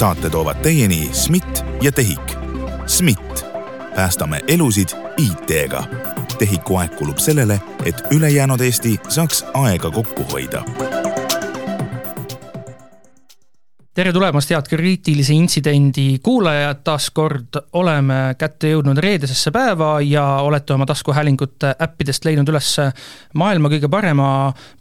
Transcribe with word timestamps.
saate 0.00 0.30
toovad 0.30 0.56
teieni 0.56 1.10
SMIT 1.12 1.64
ja 1.82 1.92
TEHIK. 1.92 2.36
SMIT, 2.86 3.44
päästame 3.94 4.40
elusid 4.48 4.88
IT-ga. 5.16 5.84
TEHIK-u 6.38 6.76
aeg 6.76 6.94
kulub 6.96 7.18
sellele, 7.18 7.60
et 7.84 8.00
ülejäänud 8.10 8.60
Eesti 8.60 9.00
saaks 9.08 9.44
aega 9.54 9.90
kokku 9.90 10.24
hoida 10.32 10.64
tere 13.94 14.12
tulemast, 14.12 14.50
head 14.50 14.68
kriitilise 14.70 15.34
intsidendi 15.36 16.18
kuulajad, 16.22 16.78
taas 16.84 17.10
kord 17.10 17.58
oleme 17.72 18.34
kätte 18.38 18.70
jõudnud 18.70 18.96
reedesesse 19.04 19.50
päeva 19.52 19.98
ja 20.00 20.24
olete 20.46 20.72
oma 20.72 20.86
taskuhäälingute 20.88 21.74
äppidest 21.82 22.24
leidnud 22.24 22.48
üles 22.48 22.70
maailma 23.34 23.68
kõige 23.68 23.92
parema 23.92 24.30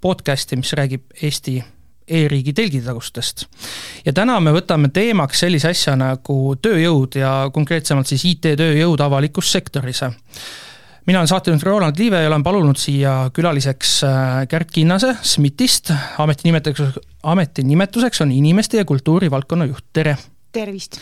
podcast'i, 0.02 0.56
mis 0.56 0.72
räägib 0.80 1.12
Eesti 1.22 1.58
e-riigi 2.10 2.54
telgitagustest. 2.54 3.46
ja 4.06 4.14
täna 4.14 4.40
me 4.40 4.54
võtame 4.56 4.90
teemaks 4.94 5.46
sellise 5.46 5.70
asja 5.70 5.96
nagu 6.00 6.56
tööjõud 6.62 7.20
ja 7.22 7.34
konkreetsemalt 7.54 8.08
siis 8.08 8.26
IT-tööjõud 8.34 9.02
avalikus 9.06 9.52
sektoris 9.52 10.04
mina 11.10 11.20
olen 11.20 11.28
saatejuht 11.28 11.64
Roland 11.64 11.98
Liive 11.98 12.22
ja 12.22 12.30
olen 12.30 12.44
palunud 12.46 12.78
siia 12.78 13.14
külaliseks 13.34 13.96
äh, 14.06 14.48
Kärt 14.50 14.72
Kinnase 14.72 15.16
SMIT-ist, 15.22 15.94
ametinimetuseks, 16.18 17.00
ametinimetuseks 17.24 18.22
on 18.22 18.32
inimeste 18.32 18.78
ja 18.78 18.86
kultuuri 18.86 19.32
valdkonna 19.32 19.66
juht, 19.66 19.86
tere! 19.94 20.18
tervist! 20.52 21.00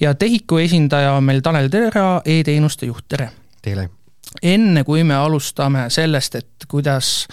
ja 0.00 0.14
TEHIK-u 0.14 0.58
esindaja 0.58 1.12
on 1.18 1.24
meil 1.24 1.42
Tanel 1.42 1.68
Tera 1.68 2.20
e, 2.24 2.40
e-teenuste 2.40 2.86
juht, 2.86 3.08
tere! 3.08 3.30
tere! 3.62 3.88
Enne 4.42 4.84
kui 4.84 5.04
me 5.04 5.14
alustame 5.14 5.88
sellest, 5.90 6.34
et 6.34 6.68
kuidas 6.68 7.26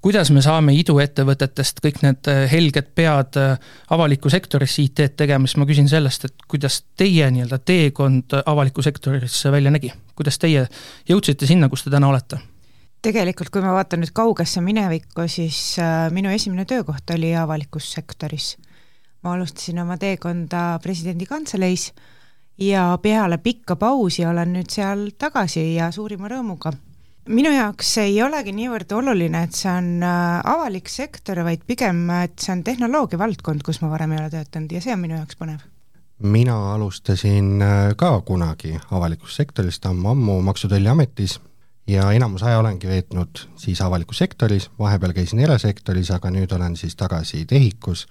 kuidas 0.00 0.30
me 0.32 0.42
saame 0.44 0.74
iduettevõtetest 0.80 1.82
kõik 1.84 2.00
need 2.04 2.30
äh, 2.32 2.44
helged 2.50 2.92
pead 2.96 3.36
äh, 3.40 3.72
avalikku 3.92 4.32
sektorisse 4.32 4.84
IT-d 4.86 5.16
tegema, 5.22 5.48
siis 5.48 5.60
ma 5.60 5.68
küsin 5.68 5.90
sellest, 5.90 6.24
et 6.28 6.46
kuidas 6.48 6.80
teie 6.98 7.28
nii-öelda 7.32 7.60
teekond 7.64 8.38
avalikku 8.44 8.84
sektorisse 8.84 9.52
välja 9.52 9.72
nägi? 9.74 9.92
kuidas 10.16 10.40
teie 10.40 10.66
jõudsite 11.08 11.48
sinna, 11.48 11.68
kus 11.72 11.84
te 11.84 11.92
täna 11.92 12.08
olete? 12.08 12.40
tegelikult, 13.04 13.48
kui 13.52 13.64
ma 13.64 13.72
vaatan 13.76 14.02
nüüd 14.02 14.12
kaugesse 14.16 14.60
minevikku, 14.64 15.24
siis 15.28 15.78
äh, 15.80 16.08
minu 16.12 16.32
esimene 16.32 16.66
töökoht 16.68 17.12
oli 17.14 17.34
avalikus 17.36 17.92
sektoris. 17.92 18.56
ma 19.22 19.34
alustasin 19.36 19.84
oma 19.84 19.98
teekonda 20.00 20.78
presidendi 20.82 21.28
kantseleis 21.28 21.90
ja 22.60 22.98
peale 23.02 23.38
pikka 23.38 23.76
pausi 23.76 24.26
olen 24.26 24.52
nüüd 24.58 24.70
seal 24.70 25.10
tagasi 25.18 25.74
ja 25.74 25.90
suurima 25.90 26.28
rõõmuga 26.28 26.72
minu 27.30 27.50
jaoks 27.54 27.90
ei 28.02 28.16
olegi 28.24 28.52
niivõrd 28.56 28.92
oluline, 28.96 29.44
et 29.46 29.56
see 29.56 29.70
on 29.70 29.90
äh, 30.02 30.38
avalik 30.50 30.88
sektor, 30.90 31.42
vaid 31.46 31.62
pigem, 31.68 32.02
et 32.24 32.38
see 32.40 32.54
on 32.54 32.64
tehnoloogia 32.66 33.20
valdkond, 33.20 33.62
kus 33.66 33.80
ma 33.84 33.90
varem 33.92 34.16
ei 34.16 34.22
ole 34.22 34.32
töötanud 34.32 34.72
ja 34.74 34.82
see 34.82 34.94
on 34.94 35.02
minu 35.04 35.18
jaoks 35.18 35.38
põnev. 35.40 35.60
mina 36.20 36.56
alustasin 36.74 37.62
äh, 37.62 37.92
ka 37.96 38.20
kunagi 38.20 38.74
avalikust 38.90 39.36
sektorist 39.36 39.86
ammu-ammu 39.86 40.40
Maksu- 40.42 40.66
ja 40.66 40.74
Tolliametis 40.74 41.40
ja 41.86 42.10
enamus 42.12 42.42
aja 42.42 42.58
olengi 42.58 42.88
veetnud 42.88 43.46
siis 43.56 43.80
avalikus 43.80 44.18
sektoris, 44.18 44.70
vahepeal 44.78 45.12
käisin 45.12 45.40
erasektoris, 45.40 46.10
aga 46.10 46.30
nüüd 46.30 46.52
olen 46.52 46.76
siis 46.76 46.96
tagasi 46.96 47.44
TEHIK-us 47.46 48.06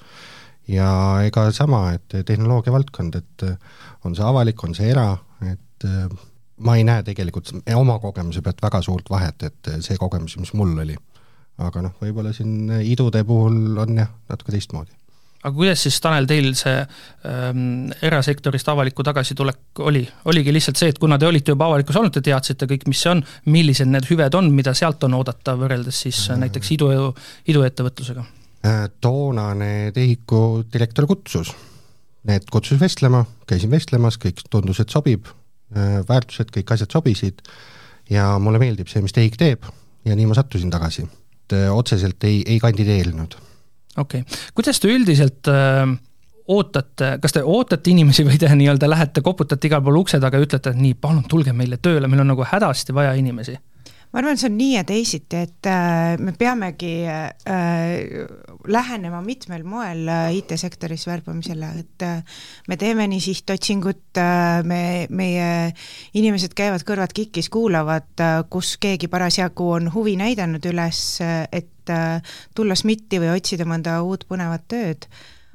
ja 0.69 0.89
ega 1.25 1.49
sama, 1.55 1.89
et 1.97 2.19
tehnoloogia 2.25 2.73
valdkond, 2.73 3.17
et 3.19 3.47
äh, 3.47 3.57
on 4.05 4.15
see 4.17 4.25
avalik, 4.25 4.63
on 4.63 4.75
see 4.77 4.89
era, 4.91 5.11
et 5.49 5.87
ma 6.59 6.75
ei 6.75 6.85
näe 6.87 7.03
tegelikult 7.07 7.53
oma 7.75 7.97
kogemuse 8.03 8.43
pealt 8.43 8.61
väga 8.63 8.81
suurt 8.83 9.09
vahet, 9.11 9.47
et 9.47 9.69
see 9.85 9.97
kogemus, 9.99 10.37
mis 10.41 10.53
mul 10.59 10.77
oli. 10.83 10.97
aga 11.59 11.81
noh, 11.83 11.91
võib-olla 11.99 12.31
siin 12.31 12.71
idude 12.87 13.23
puhul 13.27 13.77
on 13.83 13.97
jah, 13.99 14.09
natuke 14.31 14.51
teistmoodi. 14.55 14.91
aga 15.43 15.53
kuidas 15.55 15.83
siis, 15.83 15.99
Tanel, 16.03 16.27
teil 16.27 16.51
see 16.59 16.75
ähm, 17.27 17.91
erasektorist 18.03 18.67
avalikku 18.71 19.03
tagasitulek 19.03 19.83
oli? 19.87 20.03
oligi 20.31 20.53
lihtsalt 20.55 20.79
see, 20.79 20.91
et 20.91 20.99
kuna 20.99 21.17
te 21.19 21.27
olite 21.27 21.55
juba 21.55 21.67
avalikus 21.71 21.99
olnud, 21.99 22.15
te 22.15 22.23
teadsite 22.27 22.67
kõik, 22.67 22.87
mis 22.91 23.03
see 23.03 23.13
on, 23.15 23.23
millised 23.45 23.87
need 23.87 24.07
hüved 24.11 24.35
on, 24.35 24.51
mida 24.55 24.75
sealt 24.75 25.03
on 25.07 25.15
oodata, 25.19 25.55
võrreldes 25.59 26.03
siis 26.07 26.25
äh. 26.29 26.39
näiteks 26.43 26.75
idu, 26.75 26.91
iduettevõtlusega? 27.47 28.27
Äh, 28.65 28.87
toonane 29.01 29.91
TEHIK-u 29.95 30.65
direktor 30.73 31.07
kutsus, 31.07 31.53
need 32.27 32.49
kutsus 32.51 32.79
vestlema, 32.81 33.23
käisin 33.47 33.71
vestlemas, 33.71 34.19
kõik 34.19 34.41
tundus, 34.51 34.81
et 34.83 34.91
sobib, 34.91 35.29
Äh, 35.69 35.99
väärtused, 36.01 36.49
kõik 36.49 36.71
asjad 36.73 36.89
sobisid 36.89 37.43
ja 38.09 38.23
mulle 38.41 38.57
meeldib 38.57 38.89
see, 38.89 39.03
mis 39.05 39.13
TEHIK 39.13 39.35
teeb 39.37 39.67
ja 40.07 40.15
nii 40.17 40.25
ma 40.25 40.33
sattusin 40.33 40.71
tagasi. 40.73 41.03
äh, 41.53 41.67
otseselt 41.69 42.23
ei, 42.23 42.41
ei 42.41 42.57
kandideerinud. 42.59 43.35
okei 43.97 44.21
okay., 44.21 44.39
kuidas 44.57 44.79
te 44.79 44.89
üldiselt 44.89 45.45
äh, 45.47 45.85
ootate, 46.47 47.19
kas 47.21 47.37
te 47.37 47.43
ootate 47.45 47.91
inimesi 47.91 48.25
või 48.25 48.39
te 48.41 48.49
nii-öelda 48.49 48.89
lähete, 48.89 49.21
koputate 49.21 49.69
igal 49.69 49.83
pool 49.85 50.01
ukse 50.01 50.17
taga 50.19 50.41
ja 50.41 50.47
ütlete, 50.47 50.73
et 50.73 50.81
nii, 50.81 50.95
palun 50.97 51.27
tulge 51.29 51.53
meile 51.53 51.77
tööle, 51.77 52.09
meil 52.09 52.25
on 52.25 52.33
nagu 52.33 52.49
hädasti 52.49 52.95
vaja 52.97 53.13
inimesi? 53.13 53.59
Ma 54.09 54.21
arvan, 54.21 54.39
see 54.41 54.49
on 54.49 54.55
nii 54.57 54.71
ja 54.73 54.83
teisiti, 54.87 55.43
et 55.45 55.69
äh, 55.69 56.15
me 56.17 56.33
peamegi 56.37 56.93
äh, 57.05 57.29
lähenema 58.67 59.21
mitmel 59.21 59.63
moel 59.67 60.07
äh, 60.09 60.33
IT-sektoris 60.39 61.05
värbamisele, 61.09 61.69
et 61.83 62.07
me 62.67 62.77
teeme 62.81 63.05
nii 63.11 63.21
sihtotsingut 63.21 64.21
me, 64.65 64.81
meie 65.13 65.49
inimesed 66.17 66.55
käivad 66.57 66.85
kõrvad 66.87 67.13
kikis, 67.15 67.51
kuulavad 67.53 68.25
kus 68.49 68.75
keegi 68.81 69.09
parasjagu 69.11 69.69
on 69.77 69.91
huvi 69.93 70.15
näidanud 70.19 70.65
üles, 70.71 71.03
et 71.21 71.93
tulla 72.57 72.77
SMIT-i 72.77 73.21
või 73.21 73.35
otsida 73.35 73.65
mõnda 73.69 73.99
uut 74.05 74.25
põnevat 74.29 74.65
tööd 74.69 75.09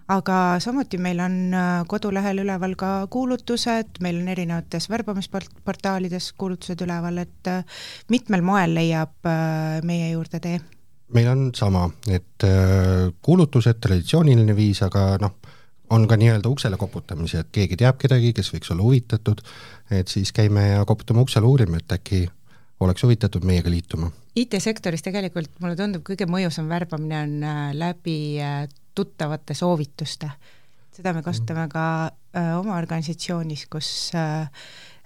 aga 0.09 0.61
samuti 0.61 0.99
meil 1.01 1.21
on 1.25 1.37
äh, 1.55 1.73
kodulehel 1.89 2.43
üleval 2.45 2.77
ka 2.77 2.91
kuulutused, 3.13 4.01
meil 4.05 4.21
on 4.21 4.29
erinevates 4.29 4.89
värbamisportaalides 4.93 6.33
kuulutused 6.39 6.85
üleval, 6.85 7.23
et 7.25 7.51
äh, 7.51 7.65
mitmel 8.13 8.45
moel 8.45 8.77
leiab 8.77 9.29
äh, 9.29 9.81
meie 9.87 10.11
juurde 10.13 10.41
tee. 10.45 10.61
meil 11.15 11.29
on 11.31 11.51
sama, 11.55 11.87
et 12.11 12.45
kuulutused, 13.23 13.77
traditsiooniline 13.81 14.57
viis, 14.57 14.81
aga 14.83 15.15
noh, 15.23 15.37
on 15.95 16.09
ka 16.11 16.17
nii-öelda 16.19 16.49
uksele 16.51 16.79
koputamise, 16.81 17.45
et 17.45 17.53
keegi 17.55 17.77
teab 17.79 18.01
kedagi, 18.01 18.33
kes 18.35 18.51
võiks 18.51 18.73
olla 18.73 18.83
huvitatud, 18.83 19.43
et 19.95 20.11
siis 20.11 20.33
käime 20.35 20.65
ja 20.73 20.85
koputame 20.89 21.23
uksele, 21.23 21.47
uurime, 21.47 21.79
et 21.79 21.93
äkki 21.95 22.25
oleks 22.83 23.05
huvitatud 23.05 23.45
meiega 23.47 23.71
liituma. 23.71 24.11
IT-sektoris 24.35 25.05
tegelikult 25.07 25.53
mulle 25.63 25.77
tundub, 25.79 26.03
kõige 26.09 26.27
mõjusam 26.27 26.73
värbamine 26.73 27.21
on 27.21 27.79
läbi 27.79 28.19
tuttavate 28.95 29.55
soovituste. 29.55 30.31
seda 30.95 31.13
me 31.13 31.23
kasutame 31.27 31.67
ka 31.69 31.85
äh, 32.07 32.53
oma 32.59 32.77
organisatsioonis, 32.79 33.67
kus 33.71 33.89
äh, 34.15 34.47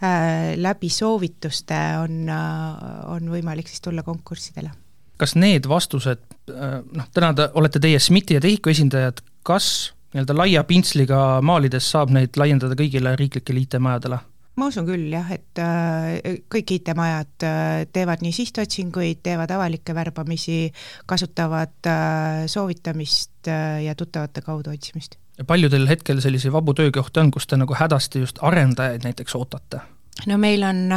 äh, 0.03 0.56
läbi 0.56 0.91
soovituste 0.93 1.78
on 2.03 2.28
äh,, 2.28 2.82
on 3.09 3.31
võimalik 3.32 3.69
siis 3.69 3.81
tulla 3.81 4.03
konkurssidele. 4.03 4.71
kas 5.16 5.34
need 5.34 5.69
vastused, 5.69 6.25
äh, 6.53 6.81
noh, 6.93 7.09
täna 7.15 7.32
te 7.34 7.48
olete 7.54 7.81
teie 7.81 7.98
SMIT-i 7.98 8.38
ja 8.38 8.41
TEHIK-u 8.44 8.71
esindajad, 8.71 9.22
kas 9.43 9.94
nii-öelda 10.15 10.37
laia 10.37 10.65
pintsliga 10.65 11.41
maalides 11.44 11.91
saab 11.91 12.12
neid 12.15 12.37
laiendada 12.37 12.77
kõigile 12.78 13.16
riiklikele 13.16 13.65
IT-majadele? 13.65 14.21
Ma 14.58 14.69
usun 14.72 14.86
küll 14.88 15.06
jah, 15.12 15.28
et 15.34 15.60
äh, 15.62 16.41
kõik 16.50 16.74
IT-majad 16.78 17.46
äh, 17.46 17.84
teevad 17.94 18.24
nii 18.24 18.34
sihtotsinguid, 18.34 19.22
teevad 19.26 19.52
avalikke 19.54 19.94
värbamisi, 19.96 20.66
kasutavad 21.08 21.88
äh, 21.88 22.44
soovitamist 22.50 23.48
ja 23.48 23.94
tuttavate 23.97 24.42
kaudu 24.44 24.74
otsimist. 24.74 25.16
palju 25.47 25.70
teil 25.72 25.86
hetkel 25.88 26.20
selliseid 26.20 26.52
vabu 26.52 26.74
töökohti 26.76 27.22
on, 27.22 27.30
kus 27.32 27.47
te 27.47 27.56
nagu 27.56 27.76
hädasti 27.78 28.24
just 28.24 28.42
arendajaid 28.42 29.06
näiteks 29.06 29.38
ootate? 29.38 29.80
no 30.26 30.38
meil 30.42 30.66
on 30.66 30.88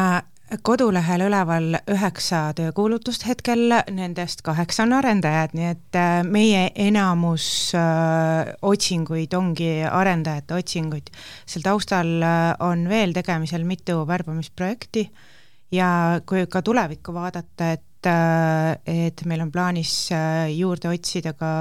kodulehel 0.60 1.24
üleval 1.30 1.78
üheksa 1.90 2.42
töökuulutust 2.58 3.24
hetkel, 3.28 3.72
nendest 3.94 4.44
kaheksa 4.44 4.84
on 4.84 4.98
arendajad, 4.98 5.56
nii 5.56 5.68
et 5.70 5.98
äh, 6.00 6.20
meie 6.28 6.66
enamus 6.76 7.46
äh, 7.78 8.52
otsinguid 8.68 9.34
ongi 9.38 9.70
arendajate 9.88 10.58
otsinguid. 10.60 11.12
seal 11.46 11.64
taustal 11.64 12.12
äh, 12.20 12.52
on 12.68 12.88
veel 12.92 13.16
tegemisel 13.16 13.64
mitu 13.68 14.02
värbamisprojekti 14.08 15.08
ja 15.72 16.20
kui 16.28 16.46
ka 16.52 16.62
tulevikku 16.62 17.16
vaadata, 17.16 17.72
et, 17.72 18.12
et 18.92 19.26
meil 19.30 19.46
on 19.46 19.52
plaanis 19.54 20.10
juurde 20.52 20.90
otsida 20.92 21.32
ka 21.38 21.52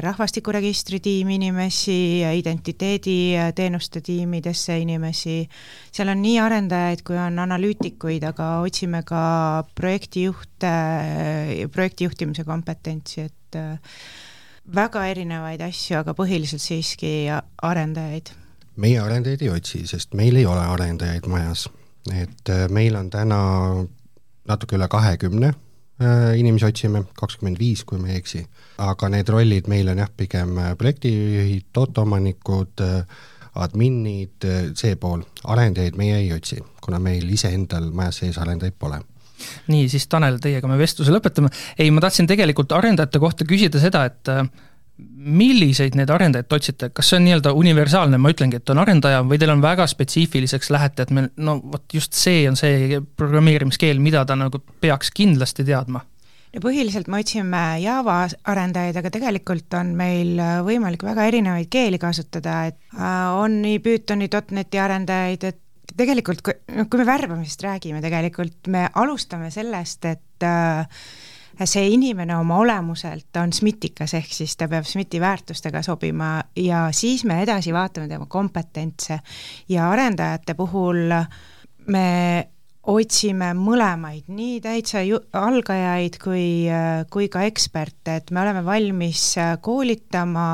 rahvastikuregistri 0.00 0.98
tiimi 1.00 1.34
inimesi, 1.34 2.22
identiteediteenuste 2.38 4.00
tiimidesse 4.00 4.78
inimesi, 4.82 5.44
seal 5.92 6.10
on 6.10 6.18
nii 6.22 6.40
arendajaid 6.42 7.04
kui 7.06 7.18
on 7.20 7.38
analüütikuid, 7.38 8.26
aga 8.26 8.48
otsime 8.64 9.04
ka 9.06 9.22
projektijuhte, 9.78 10.74
projektijuhtimise 11.70 12.44
kompetentsi, 12.44 13.28
et 13.30 13.60
äh, 13.60 13.94
väga 14.74 15.06
erinevaid 15.12 15.62
asju, 15.68 16.00
aga 16.02 16.16
põhiliselt 16.18 16.66
siiski 16.66 17.14
arendajaid. 17.62 18.34
meie 18.76 18.98
arendajaid 18.98 19.46
ei 19.46 19.54
otsi, 19.54 19.86
sest 19.86 20.14
meil 20.18 20.36
ei 20.36 20.46
ole 20.46 20.66
arendajaid 20.66 21.30
majas, 21.30 21.68
et 22.10 22.50
äh, 22.50 22.66
meil 22.70 22.98
on 22.98 23.10
täna 23.10 23.40
natuke 24.50 24.74
üle 24.74 24.88
kahekümne 24.90 25.54
Äh, 26.00 26.38
inimesi 26.40 26.64
otsime, 26.64 27.02
kakskümmend 27.18 27.58
viis, 27.60 27.82
kui 27.84 27.98
ma 28.00 28.08
ei 28.08 28.16
eksi, 28.22 28.40
aga 28.80 29.10
need 29.12 29.28
rollid 29.28 29.68
meil 29.70 29.90
on 29.92 30.00
jah, 30.02 30.10
pigem 30.16 30.56
äh, 30.58 30.72
projektijuhid, 30.78 31.68
tooteomanikud, 31.76 32.84
äh, 32.86 33.28
adminid, 33.60 34.46
see 34.78 34.94
pool, 34.96 35.24
arendajaid 35.50 35.96
meie 35.98 36.20
ei 36.20 36.28
otsi, 36.32 36.60
kuna 36.80 37.00
meil 37.02 37.26
iseendal 37.34 37.88
majas 37.90 38.22
sees 38.22 38.38
arendajaid 38.38 38.76
pole. 38.78 39.00
Nii, 39.72 39.88
siis 39.90 40.06
Tanel, 40.06 40.38
teiega 40.42 40.68
me 40.68 40.76
vestluse 40.78 41.12
lõpetame. 41.12 41.50
ei, 41.78 41.90
ma 41.90 42.02
tahtsin 42.04 42.28
tegelikult 42.30 42.72
arendajate 42.76 43.18
kohta 43.18 43.46
küsida 43.48 43.80
seda, 43.82 44.04
et 44.06 44.30
äh, 44.30 44.44
milliseid 45.00 45.96
need 45.98 46.10
arendajad 46.12 46.48
te 46.48 46.58
otsite, 46.58 46.90
kas 46.94 47.10
see 47.10 47.18
on 47.18 47.26
nii-öelda 47.26 47.52
universaalne, 47.56 48.20
ma 48.20 48.32
ütlengi, 48.32 48.60
et 48.60 48.72
on 48.72 48.80
arendaja, 48.82 49.22
või 49.26 49.40
teil 49.40 49.52
on 49.54 49.64
väga 49.64 49.86
spetsiifiliseks 49.90 50.70
lähete, 50.74 51.06
et 51.06 51.14
meil 51.16 51.30
no 51.40 51.58
vot 51.72 51.84
just 51.94 52.16
see 52.16 52.44
on 52.50 52.58
see 52.60 53.00
programmeerimiskeel, 53.16 54.00
mida 54.02 54.24
ta 54.28 54.36
nagu 54.38 54.62
peaks 54.80 55.12
kindlasti 55.16 55.66
teadma? 55.68 56.04
No 56.54 56.62
põhiliselt 56.64 57.08
me 57.10 57.20
otsime 57.22 57.62
Java 57.82 58.20
arendajaid, 58.50 58.98
aga 59.00 59.12
tegelikult 59.14 59.78
on 59.78 59.94
meil 59.98 60.36
võimalik 60.66 61.04
väga 61.06 61.26
erinevaid 61.30 61.70
keeli 61.72 62.00
kasutada, 62.02 62.62
et 62.70 62.80
äh, 62.96 63.26
on 63.38 63.60
nii 63.64 63.80
Pythoni, 63.84 64.30
.NET-i 64.30 64.82
arendajaid, 64.82 65.48
et 65.50 65.96
tegelikult 65.96 66.42
kui, 66.46 66.54
noh, 66.76 66.88
kui 66.90 67.02
me 67.02 67.08
värbamisest 67.08 67.66
räägime, 67.66 68.02
tegelikult 68.04 68.70
me 68.72 68.86
alustame 69.02 69.50
sellest, 69.54 70.06
et 70.10 70.46
äh, 70.46 70.86
see 71.68 71.90
inimene 71.92 72.36
oma 72.38 72.60
olemuselt 72.62 73.36
on 73.42 73.52
SMIT-ikas, 73.52 74.14
ehk 74.16 74.32
siis 74.32 74.56
ta 74.56 74.68
peab 74.70 74.86
SMIT-i 74.88 75.20
väärtustega 75.20 75.82
sobima 75.84 76.38
ja 76.56 76.86
siis 76.96 77.24
me 77.28 77.42
edasi 77.44 77.74
vaatame 77.74 78.08
tema 78.08 78.26
kompetentse. 78.30 79.20
Ja 79.68 79.90
arendajate 79.90 80.54
puhul 80.56 81.12
me 81.92 82.06
otsime 82.88 83.50
mõlemaid, 83.58 84.30
nii 84.32 84.60
täitsa 84.64 85.02
ju-, 85.04 85.20
algajaid 85.36 86.16
kui, 86.22 86.64
kui 87.12 87.28
ka 87.32 87.42
eksperte, 87.44 88.14
et 88.22 88.30
me 88.32 88.40
oleme 88.40 88.62
valmis 88.64 89.24
koolitama 89.60 90.46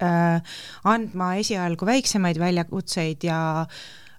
äh,, 0.00 0.54
andma 0.88 1.34
esialgu 1.42 1.86
väiksemaid 1.88 2.40
väljakutseid 2.40 3.28
ja 3.28 3.42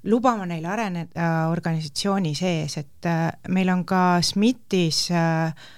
lubama 0.05 0.45
neil 0.49 0.65
areneda 0.69 1.31
organisatsiooni 1.51 2.35
sees, 2.37 2.77
et 2.81 3.09
äh, 3.09 3.29
meil 3.49 3.71
on 3.73 3.83
ka 3.87 4.21
SMIT-is 4.21 5.07
äh, 5.11 5.71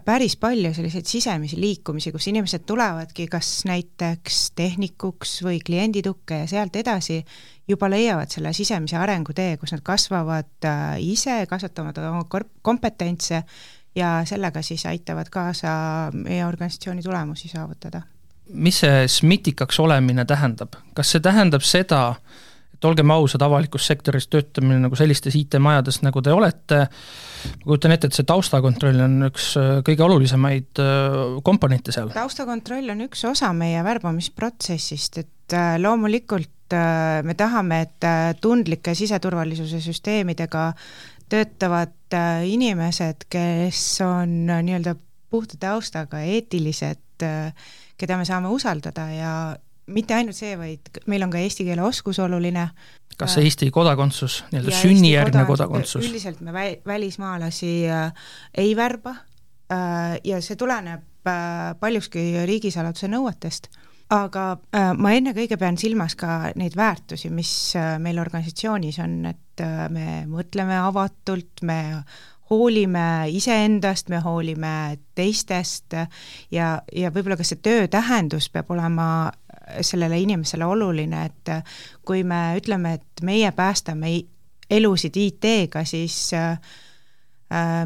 päris 0.00 0.36
palju 0.40 0.72
selliseid 0.74 1.06
sisemisi 1.06 1.60
liikumisi, 1.60 2.12
kus 2.12 2.28
inimesed 2.30 2.64
tulevadki 2.66 3.26
kas 3.30 3.64
näiteks 3.68 4.52
tehnikuks 4.56 5.40
või 5.44 5.60
klienditukke 5.64 6.42
ja 6.42 6.46
sealt 6.48 6.76
edasi 6.76 7.20
juba 7.68 7.90
leiavad 7.90 8.32
selle 8.32 8.52
sisemise 8.56 8.96
arengutee, 8.96 9.56
kus 9.60 9.74
nad 9.74 9.82
kasvavad 9.84 10.68
äh, 10.68 10.96
ise, 11.02 11.42
kasvatavad 11.48 11.98
oma 12.08 12.24
kompetentse 12.62 13.42
ja 13.94 14.22
sellega 14.24 14.62
siis 14.62 14.86
aitavad 14.86 15.28
kaasa 15.30 15.74
meie 16.14 16.46
organisatsiooni 16.46 17.02
tulemusi 17.02 17.48
saavutada. 17.48 18.02
mis 18.52 18.80
see 18.80 19.08
SMIT-ikaks 19.08 19.78
olemine 19.80 20.24
tähendab, 20.24 20.74
kas 20.94 21.12
see 21.12 21.20
tähendab 21.20 21.62
seda, 21.64 22.14
et 22.82 22.88
olgem 22.90 23.12
ausad, 23.14 23.42
avalikus 23.46 23.86
sektoris 23.86 24.26
töötamine 24.30 24.80
nagu 24.82 24.98
sellistes 24.98 25.36
IT-majades, 25.38 26.00
nagu 26.02 26.22
te 26.24 26.32
olete, 26.34 26.80
ma 26.88 27.68
kujutan 27.68 27.94
ette, 27.94 28.10
et 28.10 28.18
see 28.18 28.26
taustakontroll 28.26 29.04
on 29.04 29.28
üks 29.28 29.52
äh, 29.60 29.70
kõige 29.86 30.06
olulisemaid 30.08 30.82
äh, 30.82 31.18
komponente 31.46 31.94
seal. 31.94 32.10
taustakontroll 32.14 32.90
on 32.94 33.06
üks 33.06 33.22
osa 33.30 33.52
meie 33.54 33.84
värbamisprotsessist, 33.86 35.22
et 35.22 35.56
äh, 35.58 35.76
loomulikult 35.82 36.50
me 36.72 37.34
tahame, 37.36 37.82
et 37.84 38.04
tundlike 38.40 38.94
siseturvalisuse 38.96 39.76
süsteemidega 39.84 40.70
töötavad 41.28 42.16
inimesed, 42.48 43.26
kes 43.28 43.82
on 44.06 44.48
nii-öelda 44.48 44.94
puhta 45.28 45.58
taustaga, 45.60 46.22
eetilised, 46.24 47.26
keda 48.00 48.16
me 48.16 48.24
saame 48.24 48.48
usaldada 48.56 49.04
ja 49.12 49.34
mitte 49.86 50.14
ainult 50.14 50.36
see, 50.38 50.56
vaid 50.58 51.02
meil 51.10 51.24
on 51.26 51.32
ka 51.32 51.40
eesti 51.42 51.66
keele 51.66 51.82
oskus 51.86 52.20
oluline. 52.22 52.68
kas 53.18 53.36
see 53.36 53.44
Eesti 53.44 53.70
kodakondsus, 53.70 54.42
nii-öelda 54.52 54.76
sünnijärgne 54.78 55.44
kodakondsus? 55.46 56.06
üldiselt 56.06 56.40
me 56.40 56.54
vä-, 56.54 56.80
välismaalasi 56.86 57.72
äh, 57.90 58.12
ei 58.54 58.76
värba 58.76 59.16
äh, 59.72 60.18
ja 60.24 60.40
see 60.40 60.56
tuleneb 60.56 61.26
äh, 61.26 61.72
paljuski 61.80 62.46
riigisaladuse 62.46 63.10
nõuetest, 63.12 63.68
aga 64.12 64.44
äh, 64.74 64.92
ma 64.98 65.14
ennekõike 65.16 65.58
pean 65.60 65.78
silmas 65.80 66.16
ka 66.18 66.52
neid 66.58 66.76
väärtusi, 66.78 67.30
mis 67.34 67.52
äh, 67.78 67.96
meil 68.02 68.20
organisatsioonis 68.22 69.00
on, 69.04 69.18
et 69.30 69.62
äh, 69.64 69.86
me 69.92 70.22
mõtleme 70.28 70.78
avatult, 70.82 71.64
me 71.68 71.78
hoolime 72.52 73.30
iseendast, 73.32 74.10
me 74.12 74.20
hoolime 74.20 74.98
teistest 75.16 75.96
ja, 76.52 76.74
ja 76.92 77.12
võib-olla 77.12 77.38
ka 77.40 77.46
see 77.46 77.60
töö 77.64 77.88
tähendus 77.90 78.50
peab 78.52 78.70
olema 78.74 79.06
sellele 79.80 80.18
inimesele 80.20 80.66
oluline, 80.66 81.24
et 81.30 81.52
kui 82.04 82.24
me 82.28 82.52
ütleme, 82.58 82.96
et 82.98 83.24
meie 83.24 83.52
päästame 83.56 84.12
elusid 84.72 85.16
IT-ga, 85.16 85.84
siis 85.88 86.16
äh, 86.36 86.58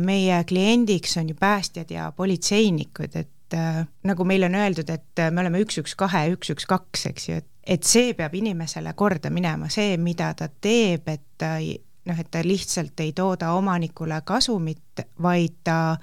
meie 0.03 0.43
kliendiks 0.49 1.17
on 1.21 1.31
ju 1.31 1.37
päästjad 1.39 1.91
ja 1.91 2.11
politseinikud, 2.17 3.15
et 3.15 3.55
äh, 3.55 3.85
nagu 4.09 4.27
meile 4.27 4.51
on 4.51 4.59
öeldud, 4.59 4.91
et 4.91 5.27
me 5.31 5.45
oleme 5.45 5.63
üks, 5.63 5.79
üks, 5.83 5.95
kahe, 5.99 6.27
üks, 6.35 6.51
üks, 6.57 6.67
kaks, 6.71 7.07
eks 7.13 7.29
ju, 7.29 7.43
et 7.43 7.53
et 7.67 7.83
see 7.83 8.13
peab 8.15 8.35
inimesele 8.39 8.93
korda 8.95 9.31
minema, 9.35 9.67
see, 9.73 9.97
mida 9.99 10.31
ta 10.39 10.47
teeb, 10.49 11.09
et 11.11 11.25
ta 11.39 11.57
noh, 12.07 12.19
et 12.19 12.31
ta 12.31 12.43
lihtsalt 12.45 13.01
ei 13.01 13.13
tooda 13.13 13.53
omanikule 13.53 14.21
kasumit, 14.25 15.07
vaid 15.23 15.63
ta 15.65 15.97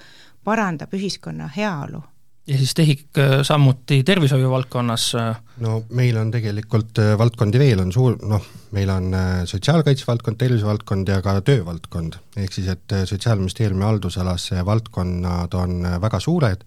parandab 0.44 0.94
ühiskonna 0.94 1.50
heaolu 1.56 2.04
ja 2.48 2.58
siis 2.58 2.74
TEHIK 2.74 3.18
äh, 3.18 3.32
samuti 3.42 4.04
tervishoiu 4.04 4.50
valdkonnas? 4.50 5.16
Äh, 5.16 5.36
no 5.60 5.84
meil 5.90 6.18
on 6.18 6.32
tegelikult 6.32 7.00
äh, 7.00 7.14
valdkondi 7.18 7.60
veel, 7.60 7.80
on 7.80 7.92
suur, 7.96 8.18
noh, 8.28 8.44
meil 8.76 8.90
on 8.92 9.16
sotsiaalkaitse 9.50 10.08
valdkond, 10.08 10.38
tervisevaldkond 10.42 11.08
ja 11.08 11.22
ka 11.24 11.40
töövaldkond. 11.42 12.20
ehk 12.38 12.54
siis, 12.54 12.68
et 12.68 12.96
Sotsiaalministeeriumi 13.06 13.84
haldusalas 13.84 14.50
valdkonnad 14.66 15.54
on 15.54 15.88
väga 16.02 16.20
suured 16.20 16.66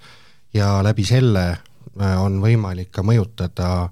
ja 0.54 0.78
läbi 0.82 1.04
selle 1.04 1.46
on 1.96 2.40
võimalik 2.40 2.90
ka 2.92 3.02
mõjutada 3.02 3.88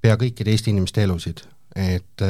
pea 0.00 0.16
kõikide 0.16 0.50
Eesti 0.54 0.70
inimeste 0.70 1.02
elusid, 1.02 1.42
et 1.74 2.22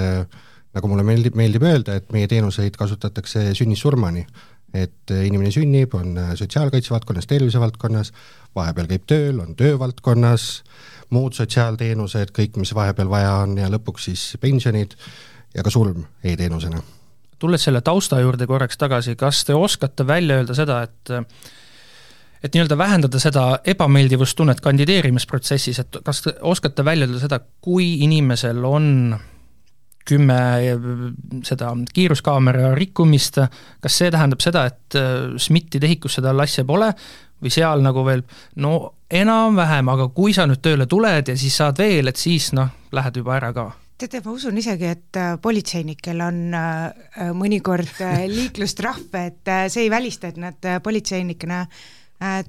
nagu 0.78 0.90
mulle 0.90 1.04
meeldib, 1.06 1.36
meeldib 1.38 1.66
öelda, 1.66 1.98
et 1.98 2.14
meie 2.14 2.30
teenuseid 2.30 2.78
kasutatakse 2.78 3.50
sünnist 3.58 3.84
surmani 3.84 4.25
et 4.76 5.12
inimene 5.25 5.50
sünnib, 5.52 5.94
on 5.96 6.17
sotsiaalkaitse 6.36 6.93
valdkonnas, 6.93 7.26
tervisevaldkonnas, 7.26 8.12
vahepeal 8.56 8.88
käib 8.91 9.06
tööl, 9.08 9.41
on 9.41 9.56
töövaldkonnas, 9.56 10.48
muud 11.14 11.36
sotsiaalteenused, 11.38 12.32
kõik, 12.36 12.58
mis 12.60 12.74
vahepeal 12.76 13.08
vaja 13.10 13.34
on 13.44 13.56
ja 13.58 13.70
lõpuks 13.72 14.10
siis 14.10 14.24
pensionid 14.41 14.96
ja 15.56 15.64
ka 15.64 15.72
surm 15.72 16.05
e-teenusena. 16.22 16.82
tulles 17.38 17.64
selle 17.64 17.81
tausta 17.81 18.20
juurde 18.20 18.46
korraks 18.46 18.76
tagasi, 18.76 19.17
kas 19.17 19.44
te 19.44 19.55
oskate 19.55 20.06
välja 20.06 20.36
öelda 20.36 20.55
seda, 20.55 20.82
et 20.82 21.12
et 22.43 22.55
nii-öelda 22.55 22.79
vähendada 22.79 23.19
seda 23.19 23.58
ebameeldivustunnet 23.64 24.60
kandideerimisprotsessis, 24.60 25.79
et 25.79 25.96
kas 26.05 26.22
te 26.22 26.34
oskate 26.43 26.84
välja 26.84 27.06
öelda 27.06 27.20
seda, 27.22 27.41
kui 27.60 27.94
inimesel 28.05 28.64
on 28.64 29.17
kümme 30.08 30.38
seda 31.46 31.72
kiiruskaamera 31.94 32.74
rikkumist, 32.79 33.41
kas 33.84 33.98
see 34.00 34.12
tähendab 34.15 34.43
seda, 34.44 34.67
et 34.70 34.98
SMIT-i 35.38 35.81
tehikus 35.82 36.19
seda 36.19 36.34
asja 36.43 36.67
pole? 36.69 36.93
Või 37.38 37.53
seal 37.55 37.84
nagu 37.84 38.03
veel 38.03 38.24
no 38.58 38.72
enam-vähem, 39.15 39.88
aga 39.93 40.08
kui 40.15 40.34
sa 40.34 40.48
nüüd 40.48 40.58
tööle 40.65 40.88
tuled 40.91 41.31
ja 41.31 41.36
siis 41.38 41.55
saad 41.60 41.79
veel, 41.79 42.10
et 42.10 42.19
siis 42.19 42.50
noh, 42.56 42.72
lähed 42.93 43.20
juba 43.20 43.36
ära 43.38 43.53
ka. 43.55 43.69
Teate, 43.98 44.20
ma 44.22 44.31
usun 44.31 44.58
isegi, 44.60 44.86
et 44.86 45.19
äh, 45.19 45.32
politseinikel 45.43 46.20
on 46.22 46.36
äh, 46.55 46.82
äh, 47.19 47.31
mõnikord 47.41 48.03
liiklustrahv, 48.31 49.08
et 49.19 49.55
see 49.72 49.88
ei 49.88 49.91
välista, 49.91 50.31
et 50.31 50.38
nad 50.38 50.69
politseinikena 50.84 51.65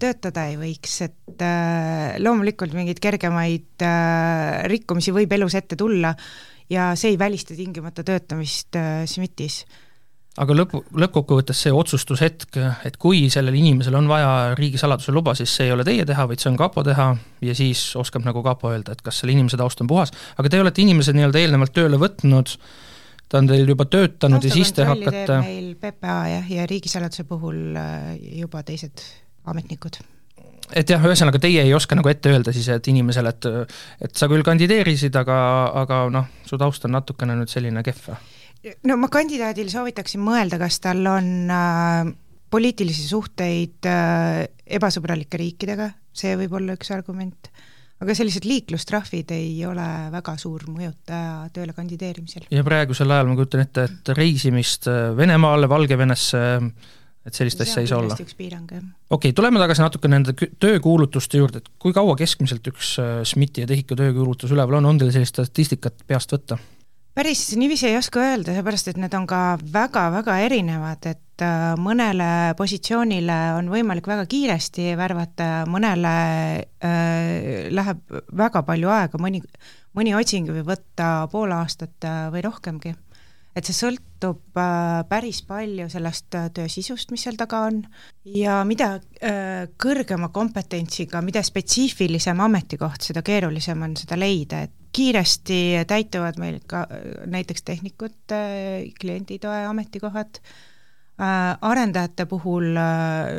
töötada 0.01 0.47
ei 0.49 0.55
võiks, 0.57 0.95
et 1.05 1.43
loomulikult 2.25 2.73
mingeid 2.73 2.97
kergemaid 3.03 3.83
rikkumisi 4.65 5.13
võib 5.13 5.35
elus 5.37 5.53
ette 5.59 5.77
tulla 5.77 6.09
ja 6.69 6.91
see 6.99 7.13
ei 7.13 7.19
välista 7.19 7.55
tingimata 7.57 8.03
töötamist 8.05 8.77
SMIT-is. 9.05 9.63
Aga 10.39 10.55
lõpu, 10.55 10.79
lõppkokkuvõttes 10.95 11.63
see 11.65 11.71
otsustushetk, 11.75 12.59
et 12.87 12.95
kui 13.01 13.25
sellel 13.33 13.57
inimesel 13.59 13.97
on 13.97 14.05
vaja 14.07 14.53
riigisaladuse 14.55 15.11
luba, 15.11 15.33
siis 15.35 15.51
see 15.51 15.67
ei 15.67 15.73
ole 15.73 15.83
teie 15.87 16.05
teha, 16.07 16.27
vaid 16.29 16.39
see 16.39 16.51
on 16.51 16.59
kapo 16.59 16.83
teha 16.85 17.07
ja 17.43 17.55
siis 17.57 17.81
oskab 17.99 18.23
nagu 18.27 18.43
kapo 18.45 18.69
öelda, 18.71 18.93
et 18.95 19.01
kas 19.03 19.19
selle 19.19 19.33
inimese 19.35 19.59
taust 19.59 19.81
on 19.83 19.89
puhas, 19.89 20.13
aga 20.39 20.51
te 20.53 20.61
olete 20.61 20.85
inimese 20.85 21.15
nii-öelda 21.17 21.41
eelnevalt 21.41 21.73
tööle 21.75 21.99
võtnud, 21.99 22.53
ta 23.27 23.41
on 23.41 23.49
teil 23.49 23.73
juba 23.73 23.89
töötanud 23.89 24.45
ja 24.45 24.53
siis 24.53 24.71
te 24.77 24.85
hakkate 24.87 25.41
meil 25.41 25.73
PPA 25.81 26.21
jah, 26.35 26.53
ja 26.59 26.69
riigisaladuse 26.69 27.25
puhul 27.27 27.75
äh, 27.81 28.15
juba 28.39 28.63
teised 28.63 29.03
ametnikud 29.49 29.99
et 30.73 30.89
jah, 30.89 31.03
ühesõnaga 31.05 31.41
teie 31.41 31.63
ei 31.65 31.73
oska 31.73 31.97
nagu 31.97 32.09
ette 32.11 32.33
öelda 32.33 32.53
siis, 32.55 32.67
et 32.73 32.87
inimesele, 32.91 33.29
et 33.29 33.47
et 34.09 34.15
sa 34.15 34.27
küll 34.31 34.45
kandideerisid, 34.45 35.15
aga, 35.15 35.39
aga 35.83 36.03
noh, 36.13 36.27
su 36.45 36.57
taust 36.57 36.85
on 36.85 36.97
natukene 36.97 37.37
nüüd 37.39 37.51
selline 37.51 37.83
kehv 37.85 38.11
no 38.87 38.97
ma 38.99 39.09
kandidaadil 39.11 39.69
soovitaksin 39.71 40.21
mõelda, 40.23 40.59
kas 40.61 40.79
tal 40.83 41.05
on 41.09 41.29
äh, 41.53 42.11
poliitilisi 42.51 43.07
suhteid 43.07 43.87
äh, 43.89 44.43
ebasõbralike 44.79 45.39
riikidega, 45.39 45.91
see 46.15 46.35
võib 46.39 46.57
olla 46.59 46.75
üks 46.77 46.91
argument, 46.95 47.49
aga 47.99 48.15
sellised 48.15 48.47
liiklustrahvid 48.47 49.31
ei 49.35 49.53
ole 49.67 49.87
väga 50.13 50.35
suur 50.39 50.65
mõjutaja 50.71 51.49
tööle 51.55 51.75
kandideerimisel. 51.77 52.47
ja 52.51 52.63
praegusel 52.67 53.11
ajal 53.11 53.31
ma 53.31 53.37
kujutan 53.39 53.65
ette, 53.65 53.89
et 53.89 54.13
reisimist 54.17 54.89
äh, 54.91 55.11
Venemaale, 55.17 55.69
Valgevenesse, 55.71 56.43
et 57.27 57.35
sellist 57.35 57.61
asja 57.61 57.83
ei 57.83 57.89
saa 57.89 57.99
olla? 58.01 58.17
üks 58.19 58.37
piirang, 58.37 58.69
jah. 58.71 58.83
okei 59.09 59.29
okay,, 59.29 59.37
tuleme 59.37 59.61
tagasi 59.61 59.85
natuke 59.85 60.11
nende 60.11 60.35
töökuulutuste 60.35 61.41
juurde, 61.41 61.63
et 61.63 61.71
kui 61.81 61.95
kaua 61.95 62.15
keskmiselt 62.19 62.65
üks 62.71 62.95
äh, 63.03 63.21
SMIT-i 63.27 63.65
ja 63.65 63.69
TEHIK-u 63.69 63.99
töökuulutus 63.99 64.55
üleval 64.55 64.79
on, 64.79 64.91
on 64.93 65.01
teil 65.01 65.13
sellist 65.15 65.37
statistikat 65.37 66.05
peast 66.07 66.35
võtta? 66.35 66.59
päris 67.19 67.41
niiviisi 67.57 67.89
ei 67.89 67.97
oska 67.97 68.21
öelda, 68.23 68.53
seepärast 68.55 68.87
et 68.91 68.99
need 69.01 69.15
on 69.17 69.25
ka 69.27 69.57
väga-väga 69.73 70.37
erinevad, 70.45 71.03
et 71.09 71.43
äh, 71.43 71.73
mõnele 71.79 72.55
positsioonile 72.57 73.39
on 73.57 73.67
võimalik 73.73 74.07
väga 74.07 74.23
kiiresti 74.29 74.93
värvata, 74.99 75.49
mõnele 75.67 76.13
äh, 76.63 77.67
läheb 77.75 78.21
väga 78.39 78.63
palju 78.67 78.93
aega, 78.95 79.19
mõni, 79.19 79.43
mõni 79.97 80.15
otsing 80.15 80.51
võib 80.53 80.71
võtta 80.71 81.27
pool 81.31 81.51
aastat 81.57 82.07
äh, 82.07 82.27
või 82.31 82.45
rohkemgi. 82.45 82.95
Et 83.59 83.67
see 83.67 83.75
sõltub 83.75 84.57
äh, 84.59 85.01
päris 85.09 85.41
palju 85.47 85.89
sellest 85.91 86.35
äh, 86.37 86.47
töö 86.55 86.69
sisust, 86.71 87.11
mis 87.13 87.25
seal 87.25 87.37
taga 87.39 87.63
on, 87.67 87.81
ja 88.27 88.61
mida 88.67 88.93
äh, 88.97 89.67
kõrgema 89.79 90.31
kompetentsiga, 90.35 91.21
mida 91.25 91.43
spetsiifilisem 91.45 92.39
ametikoht, 92.45 93.03
seda 93.09 93.23
keerulisem 93.25 93.83
on 93.85 93.95
seda 93.99 94.19
leida, 94.19 94.63
et 94.65 94.75
kiiresti 94.95 95.85
täituvad 95.87 96.39
meil 96.41 96.57
ka 96.67 96.85
näiteks 97.29 97.63
tehnikute, 97.67 98.39
klienditoe 98.99 99.61
ametikohad, 99.69 100.39
arendajate 101.19 102.25
puhul 102.31 102.73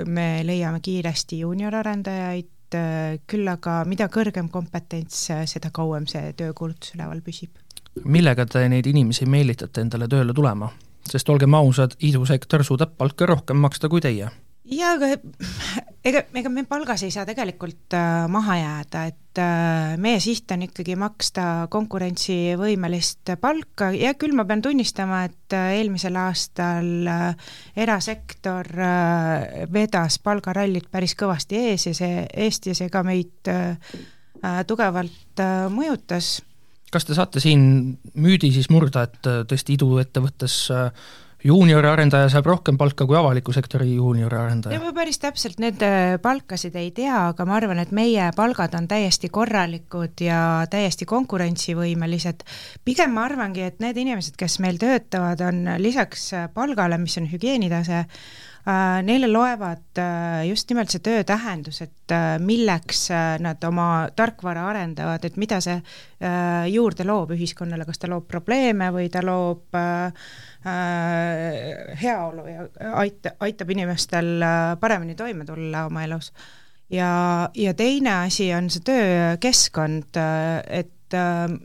me 0.06 0.26
leiame 0.46 0.78
kiiresti 0.84 1.40
juunior-arendajaid, 1.40 2.76
küll 3.26 3.50
aga 3.50 3.80
mida 3.90 4.06
kõrgem 4.14 4.46
kompetents, 4.52 5.24
seda 5.50 5.72
kauem 5.74 6.06
see 6.06 6.30
töökuulutus 6.38 6.94
üleval 6.94 7.24
püsib. 7.26 7.58
Millega 8.04 8.46
te 8.46 8.66
neid 8.68 8.86
inimesi 8.86 9.26
meelitate 9.26 9.84
endale 9.84 10.08
tööle 10.08 10.34
tulema? 10.36 10.70
sest 11.10 11.28
olgem 11.32 11.54
ausad, 11.54 11.96
idusektor 12.06 12.62
suudab 12.64 12.94
palka 12.98 13.26
rohkem 13.26 13.58
maksta 13.58 13.88
kui 13.88 14.00
teie 14.04 14.30
jaa, 14.70 14.94
aga 14.94 15.08
ega, 16.08 16.22
ega 16.36 16.52
me 16.52 16.64
palgas 16.68 17.02
ei 17.06 17.12
saa 17.14 17.26
tegelikult 17.28 17.96
äh, 17.96 18.26
maha 18.30 18.56
jääda, 18.60 19.04
et 19.10 19.40
äh, 19.42 19.96
meie 20.02 20.20
siht 20.22 20.52
on 20.54 20.64
ikkagi 20.66 20.96
maksta 21.00 21.46
konkurentsivõimelist 21.72 23.34
palka 23.42 23.90
ja 23.96 24.14
küll 24.18 24.36
ma 24.36 24.46
pean 24.48 24.62
tunnistama, 24.64 25.24
et 25.28 25.56
äh, 25.56 25.72
eelmisel 25.80 26.18
aastal 26.20 27.10
äh, 27.10 27.50
erasektor 27.76 28.70
äh, 28.76 29.66
vedas 29.72 30.20
palgarallit 30.22 30.90
päris 30.90 31.16
kõvasti 31.18 31.64
ees 31.70 31.90
ja 31.90 31.96
see, 31.96 32.24
eest 32.46 32.70
ja 32.70 32.76
see 32.78 32.92
ka 32.92 33.04
meid 33.06 33.50
äh, 33.50 33.74
äh 34.44 34.62
tugevalt 34.66 35.42
äh, 35.42 35.66
mõjutas. 35.72 36.40
Kas 36.90 37.06
te 37.06 37.16
saate 37.16 37.42
siin 37.42 37.64
müüdi 38.14 38.52
siis 38.54 38.70
murda, 38.72 39.06
et 39.08 39.28
äh, 39.30 39.42
tõesti 39.48 39.76
iduettevõttes 39.76 40.56
äh, 40.74 41.10
juunioriarendaja 41.44 42.28
saab 42.34 42.50
rohkem 42.50 42.76
palka 42.80 43.06
kui 43.08 43.16
avaliku 43.16 43.54
sektori 43.56 43.94
juunioriarendaja? 43.94 44.80
ma 44.82 44.92
päris 44.96 45.20
täpselt 45.22 45.62
nende 45.62 46.18
palkasid 46.22 46.76
ei 46.76 46.90
tea, 46.96 47.30
aga 47.30 47.46
ma 47.48 47.56
arvan, 47.56 47.80
et 47.80 47.94
meie 47.96 48.28
palgad 48.36 48.76
on 48.76 48.90
täiesti 48.90 49.30
korralikud 49.32 50.20
ja 50.26 50.66
täiesti 50.70 51.08
konkurentsivõimelised. 51.08 52.44
pigem 52.84 53.16
ma 53.16 53.24
arvangi, 53.30 53.64
et 53.70 53.80
need 53.80 53.96
inimesed, 54.04 54.36
kes 54.40 54.60
meil 54.60 54.78
töötavad, 54.82 55.40
on 55.48 55.64
lisaks 55.80 56.30
palgale, 56.54 57.00
mis 57.00 57.16
on 57.22 57.30
hügieenitase, 57.32 58.04
Äh, 58.04 58.49
neile 59.02 59.28
loevad 59.30 59.98
äh, 59.98 60.42
just 60.48 60.68
nimelt 60.70 60.92
see 60.92 61.02
töö 61.04 61.22
tähendus, 61.26 61.80
et 61.84 62.12
äh, 62.14 62.36
milleks 62.42 63.08
nad 63.42 63.64
oma 63.66 64.08
tarkvara 64.16 64.66
arendavad, 64.70 65.24
et 65.24 65.38
mida 65.40 65.60
see 65.64 65.78
juurde 66.68 67.06
loob 67.08 67.32
ühiskonnale, 67.32 67.86
kas 67.88 68.02
ta 68.02 68.10
loob 68.12 68.26
probleeme 68.28 68.90
või 68.92 69.08
ta 69.12 69.22
loob 69.24 69.72
heaolu 72.02 72.44
ja 72.50 72.66
aita, 73.00 73.32
aitab 73.40 73.72
inimestel 73.72 74.44
paremini 74.80 75.16
toime 75.16 75.46
tulla 75.48 75.86
oma 75.88 76.04
elus. 76.04 76.28
ja, 76.92 77.10
ja 77.56 77.72
teine 77.74 78.12
asi 78.26 78.50
on 78.52 78.68
see 78.68 78.84
töökeskkond, 78.84 80.20
et 80.68 81.16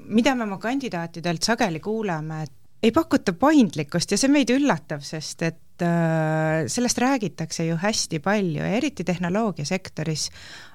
mida 0.08 0.36
me 0.40 0.48
oma 0.48 0.58
kandidaatidelt 0.64 1.44
sageli 1.44 1.84
kuuleme, 1.84 2.44
et 2.48 2.56
ei 2.86 2.92
pakuta 2.94 3.34
paindlikkust 3.34 4.14
ja 4.14 4.18
see 4.20 4.32
meid 4.32 4.52
üllatab, 4.54 5.04
sest 5.06 5.42
et 5.46 5.58
äh, 5.58 5.65
sellest 5.82 7.00
räägitakse 7.02 7.66
ju 7.66 7.76
hästi 7.82 8.20
palju 8.24 8.62
ja 8.62 8.78
eriti 8.78 9.04
tehnoloogiasektoris. 9.04 10.30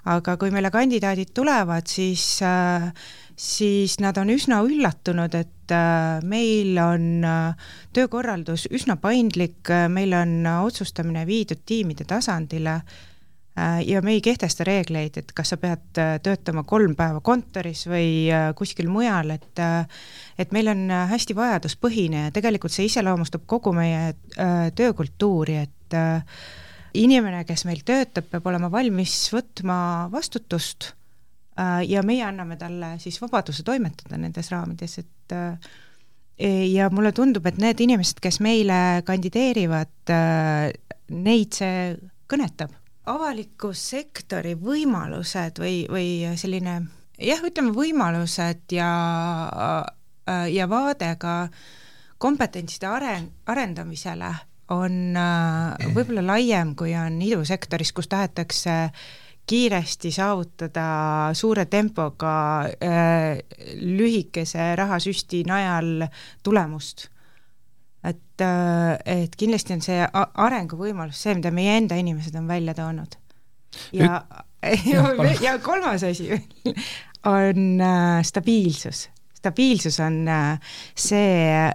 aga 0.05 0.37
kui 0.37 0.51
meile 0.51 0.71
kandidaadid 0.71 1.33
tulevad, 1.35 1.87
siis 1.87 2.43
äh,, 2.43 2.93
siis 3.41 3.99
nad 4.01 4.17
on 4.21 4.31
üsna 4.33 4.61
üllatunud, 4.65 5.35
et 5.37 5.73
äh, 5.73 6.21
meil 6.25 6.79
on 6.81 7.25
äh, 7.25 7.69
töökorraldus 7.97 8.67
üsna 8.73 8.97
paindlik, 9.01 9.73
meil 9.89 10.13
on 10.17 10.45
otsustamine 10.65 11.27
viidud 11.29 11.65
tiimide 11.67 12.05
tasandile 12.09 12.81
Äh, 12.81 13.10
ja 13.87 14.03
me 14.03 14.15
ei 14.15 14.21
kehtesta 14.23 14.65
reegleid, 14.65 15.17
et 15.19 15.33
kas 15.37 15.53
sa 15.53 15.59
pead 15.61 15.99
äh, 15.99 16.15
töötama 16.23 16.63
kolm 16.69 16.95
päeva 16.99 17.21
kontoris 17.25 17.85
või 17.91 18.31
äh, 18.31 18.51
kuskil 18.57 18.91
mujal, 18.93 19.35
et 19.35 19.63
et 20.41 20.55
meil 20.57 20.71
on 20.73 20.87
hästi 21.11 21.35
vajaduspõhine 21.37 22.25
ja 22.29 22.33
tegelikult 22.33 22.73
see 22.73 22.87
iseloomustab 22.89 23.43
kogu 23.51 23.75
meie 23.77 24.15
töökultuuri, 24.77 25.59
et 25.61 25.97
inimene, 26.97 27.43
kes 27.45 27.67
meil 27.69 27.83
töötab, 27.85 28.31
peab 28.31 28.49
olema 28.49 28.71
valmis 28.73 29.19
võtma 29.35 30.09
vastutust 30.13 30.95
ja 31.85 32.05
meie 32.07 32.25
anname 32.25 32.57
talle 32.57 32.95
siis 33.03 33.21
vabaduse 33.21 33.67
toimetada 33.67 34.17
nendes 34.17 34.49
raamides, 34.55 34.97
et 35.03 35.37
ja 36.73 36.89
mulle 36.89 37.13
tundub, 37.13 37.45
et 37.51 37.61
need 37.61 37.85
inimesed, 37.85 38.23
kes 38.25 38.41
meile 38.41 39.03
kandideerivad, 39.05 40.15
neid 41.11 41.61
see 41.61 41.99
kõnetab 42.31 42.80
avaliku 43.07 43.73
sektori 43.77 44.55
võimalused 44.61 45.61
või, 45.61 45.85
või 45.91 46.37
selline 46.39 46.81
jah, 47.21 47.43
ütleme 47.47 47.73
võimalused 47.77 48.73
ja, 48.75 48.91
ja 50.51 50.69
vaade 50.71 51.15
ka 51.21 51.35
kompetentside 52.21 52.89
aren-, 52.91 53.31
arendamisele 53.49 54.31
on 54.71 55.17
äh, 55.19 55.91
võib-olla 55.95 56.23
laiem, 56.35 56.75
kui 56.79 56.93
on 56.95 57.19
idusektoris, 57.25 57.93
kus 57.97 58.09
tahetakse 58.11 58.77
kiiresti 59.51 60.13
saavutada 60.15 60.85
suure 61.35 61.65
tempoga 61.67 62.35
äh, 62.79 63.41
lühikese 63.81 64.75
rahasüsti 64.79 65.43
najal 65.49 66.07
tulemust 66.47 67.09
et, 68.05 68.41
äh, 68.41 68.99
et 69.05 69.37
kindlasti 69.37 69.75
on 69.77 69.83
see 69.85 69.99
arenguvõimalus 70.15 71.21
see, 71.21 71.35
mida 71.37 71.53
meie 71.55 71.77
enda 71.81 71.99
inimesed 72.01 72.37
on 72.39 72.49
välja 72.49 72.75
toonud. 72.77 73.17
ja, 73.97 74.23
ja, 74.93 75.05
ja 75.41 75.59
kolmas 75.63 76.05
asi 76.09 76.31
on 77.29 77.81
äh, 77.81 78.23
stabiilsus. 78.25 79.09
stabiilsus 79.37 80.01
on 80.01 80.23
äh, 80.29 80.75
see, 80.97 81.71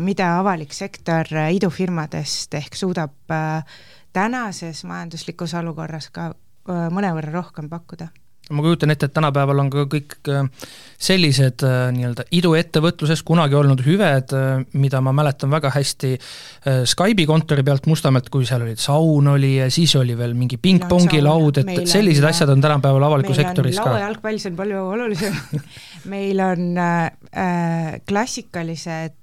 mida 0.00 0.26
avalik 0.38 0.72
sektor 0.72 1.28
idufirmadest 1.52 2.54
ehk 2.56 2.78
suudab 2.80 3.12
tänases 4.16 4.80
majanduslikus 4.88 5.52
olukorras 5.58 6.06
ka 6.14 6.30
mõnevõrra 6.64 7.34
rohkem 7.34 7.68
pakkuda 7.68 8.06
ma 8.50 8.62
kujutan 8.64 8.90
ette, 8.92 9.08
et 9.08 9.14
tänapäeval 9.14 9.62
on 9.62 9.70
ka 9.72 9.84
kõik 9.90 10.16
äh, 10.30 10.48
sellised 11.00 11.64
äh, 11.66 11.76
nii-öelda 11.94 12.26
iduettevõtluses 12.36 13.22
kunagi 13.26 13.56
olnud 13.58 13.82
hüved, 13.86 14.34
äh, 14.36 14.64
mida 14.80 15.00
ma 15.04 15.14
mäletan 15.16 15.52
väga 15.52 15.72
hästi 15.74 16.16
Skype'i 16.90 17.26
kontori 17.28 17.64
pealt 17.66 17.86
Mustamäelt, 17.90 18.28
kui 18.32 18.44
seal 18.48 18.66
olid 18.66 18.80
saun 18.82 19.30
oli 19.32 19.54
ja 19.56 19.70
siis 19.72 19.94
oli 19.96 20.16
veel 20.18 20.34
mingi 20.38 20.58
pingpongilaud, 20.60 21.62
et 21.62 21.88
sellised 21.88 22.24
on, 22.24 22.30
asjad 22.30 22.52
on 22.52 22.64
tänapäeval 22.64 23.08
avalikus 23.08 23.40
sektoris 23.40 23.78
ka. 23.80 23.94
lauajalgpall, 23.94 24.42
see 24.42 24.52
on 24.52 24.60
palju 24.60 24.84
olulisem 24.96 25.40
meil 26.12 26.44
on 26.44 26.68
äh, 26.78 28.00
klassikalised 28.08 29.16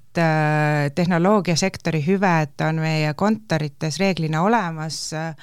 tehnoloogiasektori 0.98 2.00
hüved 2.02 2.64
on 2.66 2.80
meie 2.82 3.12
kontorites 3.14 4.00
reeglina 4.02 4.42
olemas 4.48 5.12
äh,, 5.14 5.36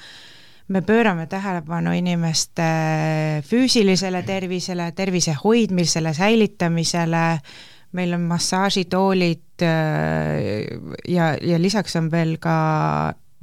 me 0.67 0.81
pöörame 0.81 1.27
tähelepanu 1.27 1.93
inimeste 1.93 2.65
füüsilisele 3.45 4.23
tervisele, 4.23 4.91
tervise 4.91 5.35
hoidmisele, 5.43 6.13
säilitamisele, 6.13 7.25
meil 7.91 8.13
on 8.13 8.21
massaažitoolid 8.21 9.61
äh, 9.61 9.69
ja, 11.07 11.35
ja 11.41 11.61
lisaks 11.61 11.95
on 11.95 12.09
veel 12.11 12.37
ka 12.41 12.55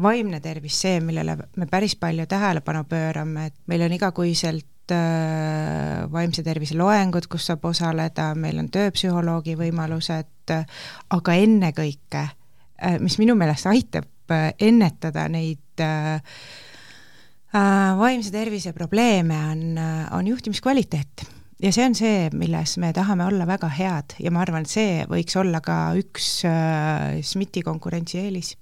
vaimne 0.02 0.40
tervis 0.40 0.80
see, 0.82 1.00
millele 1.00 1.36
me 1.56 1.66
päris 1.70 1.94
palju 1.96 2.26
tähelepanu 2.26 2.84
pöörame, 2.90 3.46
et 3.46 3.54
meil 3.70 3.86
on 3.86 3.94
igakuiselt 3.94 4.94
äh, 4.94 6.02
vaimse 6.12 6.42
tervise 6.42 6.76
loengud, 6.78 7.28
kus 7.30 7.46
saab 7.50 7.64
osaleda, 7.70 8.32
meil 8.34 8.58
on 8.58 8.70
tööpsühholoogi 8.72 9.54
võimalused, 9.60 10.56
aga 11.14 11.38
ennekõike, 11.46 12.26
äh, 12.82 12.98
mis 13.00 13.20
minu 13.22 13.38
meelest 13.38 13.70
aitab 13.70 14.10
ennetada 14.58 15.26
neid 15.28 15.82
äh, 15.84 16.18
vaimse 17.52 18.32
tervise 18.32 18.72
probleeme 18.72 19.36
on, 19.50 19.78
äh, 19.78 20.08
on 20.16 20.26
juhtimiskvaliteet. 20.26 21.26
ja 21.62 21.70
see 21.72 21.84
on 21.86 21.94
see, 21.94 22.30
milles 22.34 22.78
me 22.82 22.92
tahame 22.92 23.26
olla 23.26 23.46
väga 23.46 23.68
head 23.68 24.16
ja 24.18 24.30
ma 24.34 24.40
arvan, 24.42 24.64
et 24.64 24.72
see 24.72 25.04
võiks 25.06 25.36
olla 25.38 25.60
ka 25.62 25.92
üks 26.00 26.42
äh, 26.48 27.20
SMIT-i 27.22 27.62
konkurentsieelis 27.62 28.56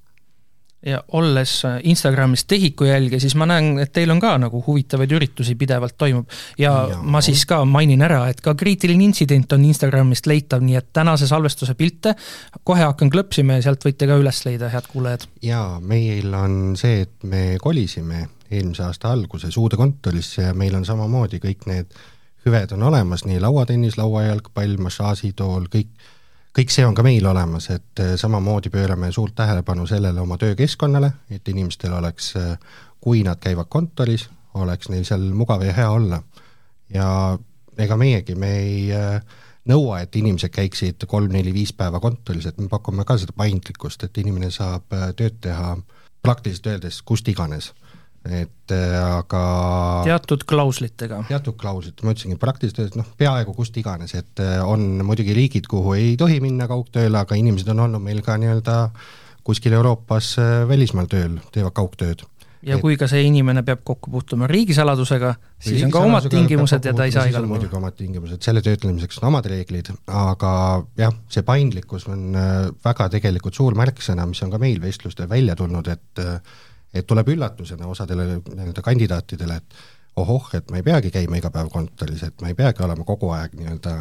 ja 0.87 1.03
olles 1.13 1.63
Instagramis 1.83 2.45
Tehiku 2.45 2.85
jälge, 2.85 3.21
siis 3.21 3.35
ma 3.37 3.47
näen, 3.47 3.79
et 3.79 3.93
teil 3.93 4.11
on 4.11 4.21
ka 4.21 4.33
nagu 4.41 4.63
huvitavaid 4.67 5.13
üritusi 5.13 5.55
pidevalt 5.55 5.97
toimub. 5.99 6.29
ja 6.59 6.73
Jaa. 6.91 7.03
ma 7.03 7.21
siis 7.21 7.45
ka 7.47 7.65
mainin 7.65 8.03
ära, 8.03 8.23
et 8.29 8.41
ka 8.41 8.55
kriitiline 8.55 9.05
intsident 9.05 9.53
on 9.53 9.65
Instagramist 9.65 10.27
leitav, 10.27 10.65
nii 10.65 10.79
et 10.81 10.89
tänase 10.93 11.29
salvestuse 11.29 11.75
pilte 11.75 12.15
kohe 12.65 12.85
hakkan 12.85 13.13
klõpsima 13.13 13.59
ja 13.59 13.67
sealt 13.69 13.85
võite 13.85 14.09
ka 14.09 14.17
üles 14.21 14.45
leida, 14.47 14.71
head 14.73 14.89
kuulajad. 14.93 15.27
jaa, 15.43 15.81
meil 15.81 16.35
on 16.35 16.77
see, 16.81 17.03
et 17.05 17.29
me 17.29 17.59
kolisime 17.61 18.29
eelmise 18.51 18.83
aasta 18.83 19.13
alguses 19.13 19.57
uude 19.57 19.77
kontorisse 19.77 20.49
ja 20.49 20.55
meil 20.55 20.75
on 20.75 20.89
samamoodi 20.89 21.43
kõik 21.45 21.69
need 21.71 22.01
hüved 22.47 22.73
on 22.73 22.83
olemas, 22.89 23.27
nii 23.29 23.41
lauatennis, 23.41 23.99
lauajalgpall, 24.01 24.79
massaažitool, 24.81 25.69
kõik 25.69 25.93
kõik 26.59 26.73
see 26.75 26.87
on 26.87 26.97
ka 26.97 27.04
meil 27.07 27.26
olemas, 27.26 27.71
et 27.71 28.02
äh, 28.02 28.14
samamoodi 28.21 28.71
pöörame 28.71 29.12
suurt 29.12 29.35
tähelepanu 29.38 29.87
sellele 29.87 30.21
oma 30.21 30.38
töökeskkonnale, 30.38 31.12
et 31.30 31.49
inimestel 31.49 31.92
oleks, 31.92 32.35
äh, 32.37 32.57
kui 33.00 33.23
nad 33.26 33.40
käivad 33.40 33.71
kontoris, 33.71 34.28
oleks 34.54 34.90
neil 34.90 35.07
seal 35.07 35.30
mugav 35.35 35.62
ja 35.62 35.73
hea 35.73 35.90
olla. 35.90 36.23
ja 36.95 37.38
ega 37.78 37.97
meiegi, 37.97 38.35
me 38.35 38.50
ei 38.59 38.92
äh, 38.92 39.23
nõua, 39.71 40.00
et 40.00 40.16
inimesed 40.16 40.50
käiksid 40.50 41.07
kolm-neli-viis 41.07 41.73
päeva 41.73 42.00
kontoris, 42.00 42.47
et 42.47 42.59
me 42.59 42.69
pakume 42.69 43.04
ka 43.04 43.19
seda 43.19 43.33
paindlikkust, 43.37 44.02
et 44.04 44.19
inimene 44.19 44.50
saab 44.50 44.90
tööd 45.16 45.38
teha 45.40 45.76
praktiliselt 46.23 46.66
öeldes 46.66 47.02
kust 47.02 47.28
iganes 47.28 47.71
et 48.29 48.73
äh, 48.75 48.97
aga 49.00 49.43
teatud 50.05 50.45
klauslitega? 50.49 51.23
teatud 51.31 51.57
klauslid, 51.61 52.03
ma 52.05 52.12
ütlesingi, 52.12 52.37
praktiliselt 52.41 52.99
noh, 53.00 53.09
peaaegu 53.21 53.55
kust 53.57 53.77
iganes, 53.81 54.12
et 54.19 54.43
äh, 54.45 54.59
on 54.61 55.00
muidugi 55.07 55.37
riigid, 55.37 55.71
kuhu 55.71 55.97
ei 55.97 56.12
tohi 56.21 56.41
minna 56.45 56.69
kaugtööle, 56.71 57.23
aga 57.23 57.39
inimesed 57.41 57.71
on 57.73 57.87
olnud 57.87 58.05
meil 58.05 58.21
ka 58.27 58.37
nii-öelda 58.41 58.83
kuskil 59.47 59.79
Euroopas 59.79 60.35
äh, 60.43 60.53
välismaal 60.69 61.09
tööl, 61.09 61.41
teevad 61.55 61.73
kaugtööd. 61.81 62.27
ja 62.61 62.77
et, 62.77 62.85
kui 62.85 63.00
ka 63.00 63.09
see 63.09 63.25
inimene 63.25 63.65
peab 63.65 63.81
kokku 63.89 64.12
puutuma 64.12 64.45
riigisaladusega, 64.53 65.35
siis 65.65 65.81
on 65.89 65.97
ka 65.97 66.05
omad 66.05 66.29
tingimused 66.29 66.85
ja 66.85 66.93
ta 66.93 67.09
ei 67.09 67.17
saa 67.17 67.25
igal 67.31 67.47
pool. 67.47 67.55
muidugi 67.57 67.81
omad 67.81 67.97
tingimused, 67.97 68.45
selle 68.45 68.61
töötlemiseks 68.67 69.23
on 69.23 69.31
omad 69.33 69.49
reeglid, 69.49 69.95
aga 70.12 70.50
jah, 71.00 71.17
see 71.33 71.47
paindlikkus 71.47 72.05
on 72.12 72.37
väga 72.85 73.09
tegelikult 73.17 73.57
suur 73.57 73.81
märksõna, 73.81 74.29
mis 74.29 74.45
on 74.45 74.53
ka 74.53 74.61
meil 74.61 74.77
vestlustel 74.85 75.33
välja 75.33 75.57
tulnud, 75.57 75.89
et 75.89 76.29
et 76.95 77.07
tuleb 77.07 77.29
üllatusena 77.29 77.87
osadele 77.87 78.27
nii-öelda 78.41 78.83
kandidaatidele, 78.83 79.57
et 79.57 79.83
ohoh, 80.21 80.51
et 80.55 80.71
ma 80.71 80.81
ei 80.81 80.87
peagi 80.87 81.11
käima 81.15 81.39
iga 81.39 81.51
päev 81.55 81.71
kontoris, 81.73 82.23
et 82.27 82.43
ma 82.43 82.51
ei 82.51 82.59
peagi 82.59 82.85
olema 82.85 83.07
kogu 83.07 83.31
aeg 83.35 83.55
nii-öelda 83.59 83.97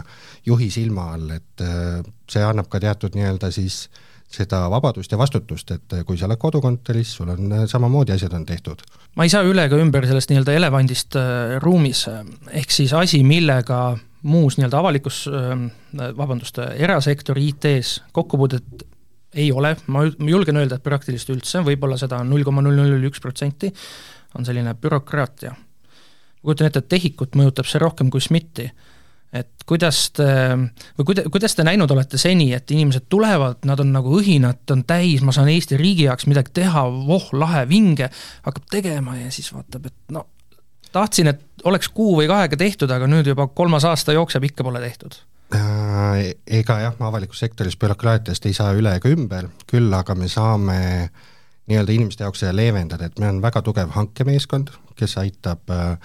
juhi 0.47 0.69
silma 0.73 1.11
all, 1.15 1.29
et 1.37 1.65
äh, 1.65 1.99
see 2.29 2.43
annab 2.45 2.69
ka 2.71 2.81
teatud 2.81 3.17
nii-öelda 3.17 3.51
siis 3.53 3.85
seda 4.29 4.67
vabadust 4.69 5.11
ja 5.11 5.17
vastutust, 5.17 5.71
et 5.73 5.95
kui 6.05 6.17
sa 6.17 6.27
oled 6.27 6.37
kodukontoris, 6.41 7.15
sul 7.17 7.31
on 7.33 7.55
äh, 7.61 7.65
samamoodi 7.69 8.13
asjad 8.15 8.33
on 8.37 8.45
tehtud. 8.45 8.83
ma 9.15 9.25
ei 9.25 9.33
saa 9.33 9.45
üle 9.45 9.65
ega 9.69 9.79
ümber 9.81 10.05
sellest 10.09 10.33
nii-öelda 10.33 10.57
elevandist 10.57 11.17
äh, 11.19 11.57
ruumis, 11.63 12.05
ehk 12.51 12.73
siis 12.73 12.93
asi, 12.97 13.23
millega 13.23 13.97
muus 14.23 14.57
nii-öelda 14.59 14.81
avalikus, 14.81 15.23
vabandust, 16.17 16.57
erasektori 16.59 17.45
IT-s 17.53 18.01
kokkupuudet 18.11 18.83
ei 19.33 19.51
ole, 19.51 19.75
ma 19.87 20.03
julgen 20.05 20.57
öelda, 20.57 20.79
et 20.79 20.85
praktiliselt 20.85 21.35
üldse, 21.35 21.61
võib-olla 21.65 21.97
seda 22.01 22.21
null 22.25 22.45
koma 22.47 22.63
null 22.65 22.79
null 22.79 23.09
üks 23.09 23.21
protsenti, 23.21 23.71
on 24.37 24.45
selline 24.45 24.73
bürokraatia. 24.79 25.51
ma 25.53 26.45
kujutan 26.45 26.69
ette, 26.69 26.79
et 26.79 26.89
TEHIK-ut 26.89 27.35
mõjutab 27.37 27.67
see 27.69 27.81
rohkem 27.81 28.09
kui 28.09 28.21
SMIT-i. 28.21 28.69
et 29.33 29.65
kuidas 29.69 30.09
te, 30.17 30.25
või 30.97 31.05
kuida-, 31.05 31.27
kuidas 31.29 31.53
te 31.55 31.63
näinud 31.63 31.91
olete 31.91 32.17
seni, 32.17 32.49
et 32.53 32.71
inimesed 32.71 33.05
tulevad, 33.09 33.61
nad 33.69 33.79
on 33.79 33.91
nagu 33.93 34.15
õhinat 34.17 34.71
on 34.73 34.83
täis, 34.89 35.21
ma 35.21 35.31
saan 35.35 35.51
Eesti 35.53 35.77
riigi 35.77 36.07
jaoks 36.07 36.25
midagi 36.25 36.55
teha, 36.63 36.87
voh, 36.89 37.29
lahe, 37.37 37.67
vinge, 37.69 38.09
hakkab 38.47 38.65
tegema 38.71 39.19
ja 39.19 39.29
siis 39.31 39.53
vaatab, 39.53 39.85
et 39.85 40.15
no 40.15 40.25
tahtsin, 40.91 41.29
et 41.29 41.67
oleks 41.69 41.91
kuu 41.93 42.15
või 42.17 42.25
kahega 42.25 42.57
tehtud, 42.57 42.89
aga 42.89 43.05
nüüd 43.05 43.29
juba 43.29 43.45
kolmas 43.53 43.85
aasta 43.85 44.15
jookseb, 44.17 44.49
ikka 44.49 44.65
pole 44.65 44.81
tehtud 44.81 45.19
ega 45.49 46.79
jah, 46.83 46.95
avalikus 46.99 47.39
sektoris 47.41 47.77
bürokraatiast 47.79 48.45
ei 48.45 48.53
saa 48.53 48.73
üle 48.77 48.93
ega 48.99 49.09
ümber, 49.09 49.49
küll 49.69 49.93
aga 49.93 50.15
me 50.15 50.27
saame 50.29 50.79
nii-öelda 51.69 51.93
inimeste 51.93 52.25
jaoks 52.25 52.43
seda 52.43 52.53
leevendada, 52.55 53.09
et 53.09 53.19
meil 53.21 53.35
on 53.35 53.41
väga 53.41 53.61
tugev 53.65 53.89
hankemeeskond, 53.95 54.69
kes 54.97 55.17
aitab 55.21 55.73
äh, 55.73 55.97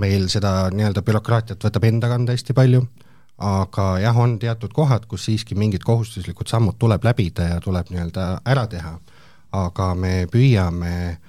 meil 0.00 0.28
seda 0.32 0.70
nii-öelda 0.72 1.04
bürokraatiat 1.04 1.64
võtab 1.64 1.84
enda 1.88 2.08
kanda 2.08 2.36
hästi 2.36 2.56
palju, 2.56 2.82
aga 3.44 3.86
jah, 4.02 4.16
on 4.16 4.38
teatud 4.40 4.72
kohad, 4.74 5.06
kus 5.08 5.28
siiski 5.28 5.56
mingid 5.58 5.84
kohustuslikud 5.84 6.48
sammud 6.48 6.78
tuleb 6.80 7.04
läbida 7.04 7.52
ja 7.52 7.60
tuleb 7.64 7.92
nii-öelda 7.92 8.28
ära 8.48 8.66
teha, 8.72 8.96
aga 9.56 9.94
me 9.96 10.14
püüame 10.32 10.94
äh, 11.08 11.27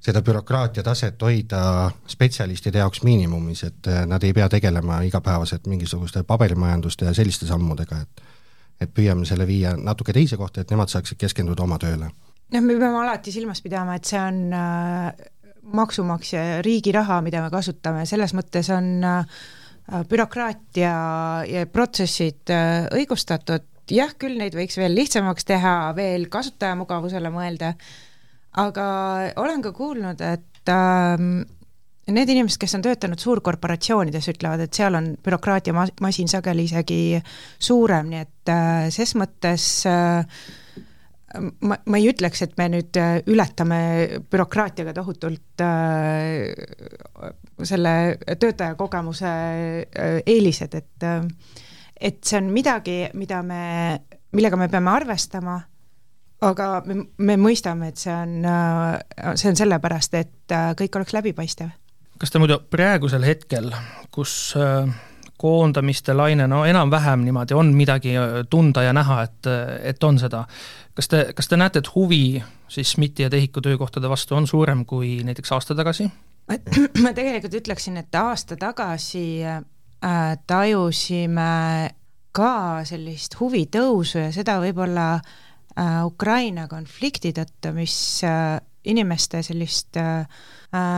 seda 0.00 0.22
bürokraatia 0.24 0.82
taset 0.82 1.22
hoida 1.22 1.90
spetsialistide 2.08 2.80
jaoks 2.80 3.02
miinimumis, 3.04 3.64
et 3.68 3.88
äh, 3.90 4.04
nad 4.08 4.24
ei 4.24 4.32
pea 4.36 4.48
tegelema 4.48 5.00
igapäevaselt 5.06 5.66
mingisuguste 5.70 6.22
paberimajanduste 6.22 7.04
ja 7.04 7.14
selliste 7.14 7.48
sammudega, 7.50 8.00
et 8.00 8.28
et 8.80 8.92
püüame 8.96 9.26
selle 9.28 9.44
viia 9.44 9.74
natuke 9.76 10.14
teise 10.16 10.38
kohta, 10.40 10.62
et 10.62 10.70
nemad 10.72 10.88
saaksid 10.88 11.18
keskenduda 11.20 11.66
oma 11.66 11.76
tööle. 11.78 12.10
noh, 12.50 12.62
me 12.64 12.76
peame 12.78 12.96
alati 13.02 13.32
silmas 13.32 13.60
pidama, 13.62 13.98
et 13.98 14.08
see 14.08 14.20
on 14.20 14.54
äh, 14.56 15.10
maksumaksja 15.76 16.44
ja 16.44 16.62
riigi 16.64 16.92
raha, 16.96 17.20
mida 17.22 17.42
me 17.44 17.50
kasutame, 17.52 18.06
selles 18.08 18.32
mõttes 18.34 18.70
on 18.74 19.04
äh, 19.04 19.42
bürokraatia 20.08 20.94
ja 21.46 21.66
protsessid 21.72 22.50
äh, 22.54 22.88
õigustatud, 22.96 23.68
jah, 23.90 24.14
küll 24.18 24.38
neid 24.40 24.56
võiks 24.56 24.78
veel 24.80 24.96
lihtsamaks 24.96 25.44
teha, 25.44 25.74
veel 25.96 26.28
kasutajamugavusele 26.32 27.32
mõelda 27.34 27.74
aga 28.58 28.84
olen 29.36 29.62
ka 29.62 29.72
kuulnud, 29.72 30.20
et 30.20 30.72
ähm, 30.72 31.42
need 32.10 32.32
inimesed, 32.32 32.58
kes 32.60 32.74
on 32.78 32.84
töötanud 32.84 33.20
suurkorporatsioonides, 33.22 34.30
ütlevad, 34.32 34.64
et 34.64 34.74
seal 34.74 34.96
on 34.98 35.12
bürokraatiamasin 35.22 36.30
sageli 36.30 36.66
isegi 36.66 37.20
suurem, 37.58 38.10
nii 38.10 38.24
et 38.24 38.52
äh, 38.54 38.88
ses 38.94 39.14
mõttes 39.18 39.68
äh, 39.90 40.42
ma, 41.60 41.78
ma 41.78 42.00
ei 42.00 42.10
ütleks, 42.10 42.42
et 42.46 42.56
me 42.58 42.68
nüüd 42.72 42.98
äh, 42.98 43.20
ületame 43.30 43.80
bürokraatiaga 44.32 44.94
tohutult 44.96 45.64
äh, 45.64 46.50
selle 47.62 47.94
töötaja 48.40 48.74
kogemuse 48.78 49.30
äh, 49.30 50.20
eelised, 50.26 50.74
et 50.74 51.06
äh, 51.06 51.26
et 52.00 52.22
see 52.24 52.38
on 52.40 52.48
midagi, 52.48 53.10
mida 53.14 53.42
me, 53.44 53.64
millega 54.32 54.56
me 54.56 54.70
peame 54.72 54.88
arvestama 54.94 55.58
aga 56.44 56.70
me, 56.86 56.96
me 57.18 57.36
mõistame, 57.40 57.90
et 57.90 58.00
see 58.00 58.14
on, 58.14 58.40
äh, 58.48 59.34
see 59.38 59.50
on 59.50 59.58
sellepärast, 59.58 60.16
et 60.20 60.54
äh, 60.54 60.72
kõik 60.78 61.00
oleks 61.00 61.14
läbipaistev. 61.16 61.70
kas 62.20 62.32
te 62.32 62.40
muidu 62.40 62.58
praegusel 62.70 63.24
hetkel, 63.24 63.70
kus 64.12 64.54
äh, 64.56 64.88
koondamiste 65.40 66.14
laine, 66.16 66.46
no 66.48 66.64
enam-vähem 66.68 67.24
niimoodi 67.24 67.56
on 67.56 67.72
midagi 67.76 68.14
tunda 68.50 68.82
ja 68.84 68.92
näha, 68.92 69.22
et, 69.22 69.48
et 69.92 70.04
on 70.04 70.18
seda, 70.20 70.44
kas 70.94 71.08
te, 71.08 71.22
kas 71.36 71.48
te 71.48 71.56
näete, 71.56 71.80
et 71.80 71.94
huvi 71.94 72.42
siis 72.68 72.92
SMIT-i 72.92 73.24
ja 73.24 73.30
TEHIK-u 73.32 73.60
töökohtade 73.64 74.08
vastu 74.08 74.36
on 74.36 74.46
suurem 74.46 74.84
kui 74.84 75.20
näiteks 75.24 75.52
aasta 75.56 75.74
tagasi? 75.74 76.10
ma 77.00 77.12
tegelikult 77.18 77.54
ütleksin, 77.54 77.96
et 78.00 78.14
aasta 78.14 78.56
tagasi 78.60 79.44
äh, 79.44 79.62
tajusime 80.46 81.52
ka 82.32 82.84
sellist 82.86 83.40
huvi 83.40 83.64
tõusu 83.72 84.20
ja 84.20 84.32
seda 84.34 84.60
võib-olla 84.62 85.14
äh, 85.16 85.22
Äh, 85.24 85.49
Ukraina 86.04 86.66
konflikti 86.68 87.32
tõttu, 87.36 87.72
mis 87.76 87.94
äh, 88.26 88.58
inimeste 88.90 89.42
sellist 89.44 89.96
äh, 90.00 90.26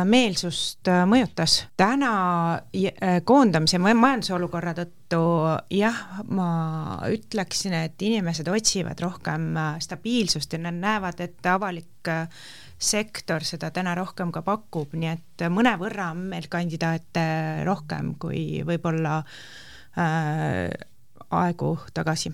meelsust 0.04 0.90
mõjutas. 1.08 1.54
täna 1.80 2.10
koondamise 3.24 3.78
majandusolukorra 3.80 4.74
tõttu 4.76 5.22
jah, 5.72 6.02
ma 6.28 6.48
ütleksin, 7.08 7.78
et 7.86 8.02
inimesed 8.04 8.50
otsivad 8.52 9.00
rohkem 9.00 9.54
stabiilsust 9.80 10.52
ja 10.52 10.60
nad 10.66 10.76
näevad, 10.76 11.24
et 11.24 11.48
avalik 11.48 12.12
sektor 12.82 13.46
seda 13.46 13.70
täna 13.70 13.94
rohkem 13.96 14.32
ka 14.34 14.42
pakub, 14.44 14.92
nii 14.98 15.10
et 15.14 15.46
mõnevõrra 15.54 16.10
on 16.12 16.24
meil 16.34 16.48
kandidaate 16.52 17.26
rohkem 17.68 18.14
kui 18.20 18.62
võib-olla 18.66 19.20
äh, 19.22 20.68
aegu 21.30 21.76
tagasi 21.94 22.32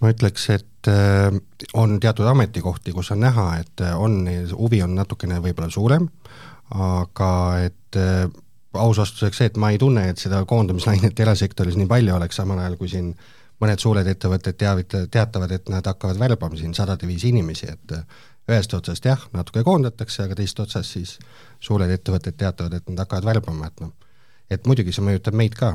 ma 0.00 0.12
ütleks, 0.12 0.46
et 0.54 0.88
äh, 0.90 1.28
on 1.76 1.98
teatud 2.00 2.28
ametikohti, 2.30 2.94
kus 2.96 3.12
on 3.14 3.20
näha, 3.24 3.48
et 3.60 3.82
äh, 3.84 3.96
on, 4.00 4.22
huvi 4.56 4.82
on 4.84 4.94
natukene 4.96 5.40
võib-olla 5.44 5.70
suurem, 5.72 6.08
aga 6.76 7.32
et 7.66 8.00
äh, 8.00 8.24
aus 8.80 9.02
vastuseks 9.02 9.42
see, 9.42 9.50
et 9.50 9.60
ma 9.60 9.72
ei 9.74 9.80
tunne, 9.82 10.06
et 10.10 10.22
seda 10.22 10.42
koondamislainet 10.48 11.20
erasektoris 11.20 11.76
nii 11.76 11.90
palju 11.90 12.16
oleks, 12.16 12.40
samal 12.40 12.62
ajal 12.62 12.78
kui 12.80 12.90
siin 12.92 13.12
mõned 13.60 13.82
suured 13.82 14.08
ettevõtted 14.08 14.56
teavita-, 14.56 15.06
teatavad, 15.12 15.52
et 15.52 15.68
nad 15.68 15.86
hakkavad 15.86 16.20
värbama 16.20 16.56
siin 16.56 16.72
sadade 16.74 17.08
viisi 17.08 17.28
inimesi, 17.34 17.68
et 17.68 17.96
ühest 18.50 18.72
otsast 18.74 19.04
jah, 19.04 19.26
natuke 19.36 19.62
koondatakse, 19.66 20.24
aga 20.24 20.38
teisest 20.38 20.62
otsast 20.64 20.96
siis 20.96 21.18
suured 21.60 21.90
ettevõtted 21.92 22.38
teatavad, 22.40 22.78
et 22.78 22.88
nad 22.88 23.04
hakkavad 23.04 23.28
värbama, 23.28 23.68
et 23.68 23.84
noh, 23.84 23.92
et 24.50 24.64
muidugi 24.66 24.94
see 24.96 25.04
mõjutab 25.04 25.36
meid 25.36 25.58
ka 25.58 25.74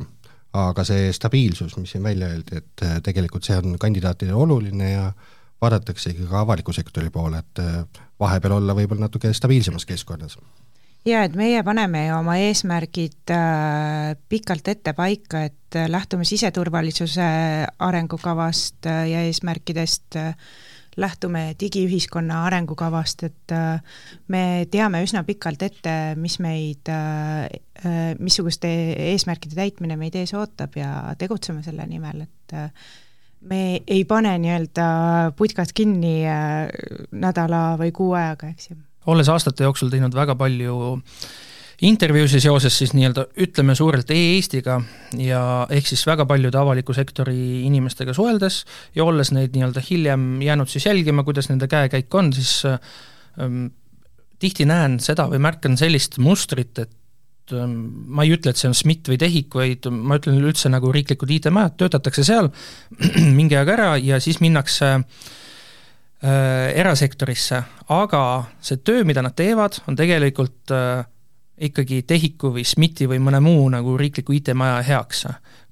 aga 0.56 0.86
see 0.88 1.14
stabiilsus, 1.16 1.78
mis 1.78 1.96
siin 1.96 2.04
välja 2.04 2.30
öeldi, 2.32 2.62
et 2.62 2.84
äh, 2.86 3.00
tegelikult 3.04 3.48
see 3.48 3.58
on 3.60 3.80
kandidaatidele 3.82 4.38
oluline 4.46 4.92
ja 4.92 5.08
vaadatakse 5.62 6.14
ikkagi 6.14 6.30
ka 6.30 6.44
avaliku 6.44 6.74
sektori 6.76 7.10
poole, 7.14 7.42
et 7.44 7.64
äh, 7.64 8.04
vahepeal 8.20 8.60
olla 8.60 8.76
võib-olla 8.78 9.08
natuke 9.08 9.34
stabiilsemas 9.34 9.88
keskkonnas. 9.90 10.38
Jaa, 11.06 11.22
et 11.28 11.36
meie 11.38 11.62
paneme 11.64 12.08
ju 12.08 12.16
oma 12.18 12.38
eesmärgid 12.42 13.34
äh, 13.34 14.16
pikalt 14.30 14.68
ette 14.74 14.96
paika, 14.98 15.46
et 15.50 15.78
äh, 15.78 15.90
lähtume 15.92 16.26
siseturvalisuse 16.26 17.28
arengukavast 17.90 18.90
ja 18.90 19.26
eesmärkidest 19.28 20.22
äh,, 20.22 20.34
lähtume 20.98 21.56
digiühiskonna 21.60 22.44
arengukavast, 22.48 23.24
et 23.28 23.54
äh, 23.54 23.82
me 24.32 24.44
teame 24.72 25.02
üsna 25.04 25.26
pikalt 25.28 25.66
ette, 25.68 25.96
mis 26.20 26.38
meid, 26.44 26.88
äh, 26.92 27.48
äh, 27.84 28.14
missuguste 28.20 28.72
eesmärkide 29.12 29.58
täitmine 29.58 29.98
meid 30.00 30.16
ees 30.16 30.34
ootab 30.38 30.78
ja 30.80 31.16
tegutseme 31.20 31.64
selle 31.66 31.88
nimel, 31.90 32.26
et 32.26 32.56
me 33.46 33.62
ei 33.88 34.06
pane 34.08 34.38
nii-öelda 34.42 34.86
putkad 35.38 35.74
kinni 35.76 36.18
nädala 37.12 37.66
või 37.82 37.92
kuu 37.96 38.14
ajaga, 38.18 38.54
eks 38.56 38.72
ju. 38.72 38.80
olles 39.12 39.30
aastate 39.30 39.68
jooksul 39.68 39.92
teinud 39.94 40.16
väga 40.16 40.38
palju 40.40 40.80
äh, 40.96 41.20
intervjuusi 41.84 42.40
seoses 42.40 42.78
siis 42.78 42.94
nii-öelda 42.96 43.26
ütleme 43.44 43.76
suurelt 43.76 44.12
e-Eestiga 44.14 44.78
ja 45.20 45.42
ehk 45.74 45.88
siis 45.90 46.06
väga 46.08 46.26
paljude 46.30 46.58
avaliku 46.60 46.96
sektori 46.96 47.66
inimestega 47.68 48.14
suheldes 48.16 48.64
ja 48.96 49.04
olles 49.04 49.34
neid 49.36 49.56
nii-öelda 49.56 49.84
hiljem 49.90 50.28
jäänud 50.46 50.72
siis 50.72 50.86
jälgima, 50.88 51.26
kuidas 51.28 51.50
nende 51.52 51.68
käekäik 51.68 52.16
on, 52.16 52.32
siis 52.34 52.62
ähm, 52.66 53.66
tihti 54.40 54.68
näen 54.70 55.00
seda 55.04 55.28
või 55.32 55.42
märkan 55.44 55.76
sellist 55.80 56.18
mustrit, 56.24 56.80
et 56.80 57.56
ähm, 57.56 57.76
ma 58.08 58.24
ei 58.24 58.36
ütle, 58.38 58.54
et 58.54 58.62
see 58.62 58.70
on 58.72 58.78
SMIT 58.78 59.12
või 59.12 59.20
TEHIK, 59.20 59.58
vaid 59.60 59.90
ma 59.92 60.20
ütlen 60.20 60.40
üldse 60.40 60.72
nagu 60.72 60.92
riiklikud 60.96 61.34
IT-majad, 61.40 61.76
töötatakse 61.82 62.24
seal 62.28 62.52
mingi 63.40 63.58
aeg 63.60 63.74
ära 63.76 63.90
ja 64.00 64.22
siis 64.24 64.40
minnakse 64.44 64.94
äh, 64.96 66.72
erasektorisse, 66.72 67.66
aga 67.92 68.24
see 68.64 68.80
töö, 68.80 69.04
mida 69.08 69.26
nad 69.26 69.36
teevad, 69.36 69.82
on 69.90 70.00
tegelikult 70.00 70.72
äh, 70.72 71.04
ikkagi 71.58 72.02
TEHIK-u 72.08 72.52
või 72.56 72.66
SMIT-i 72.68 73.08
või 73.08 73.20
mõne 73.24 73.40
muu 73.44 73.68
nagu 73.72 73.96
riikliku 73.98 74.36
IT-maja 74.36 74.82
heaks. 74.84 75.26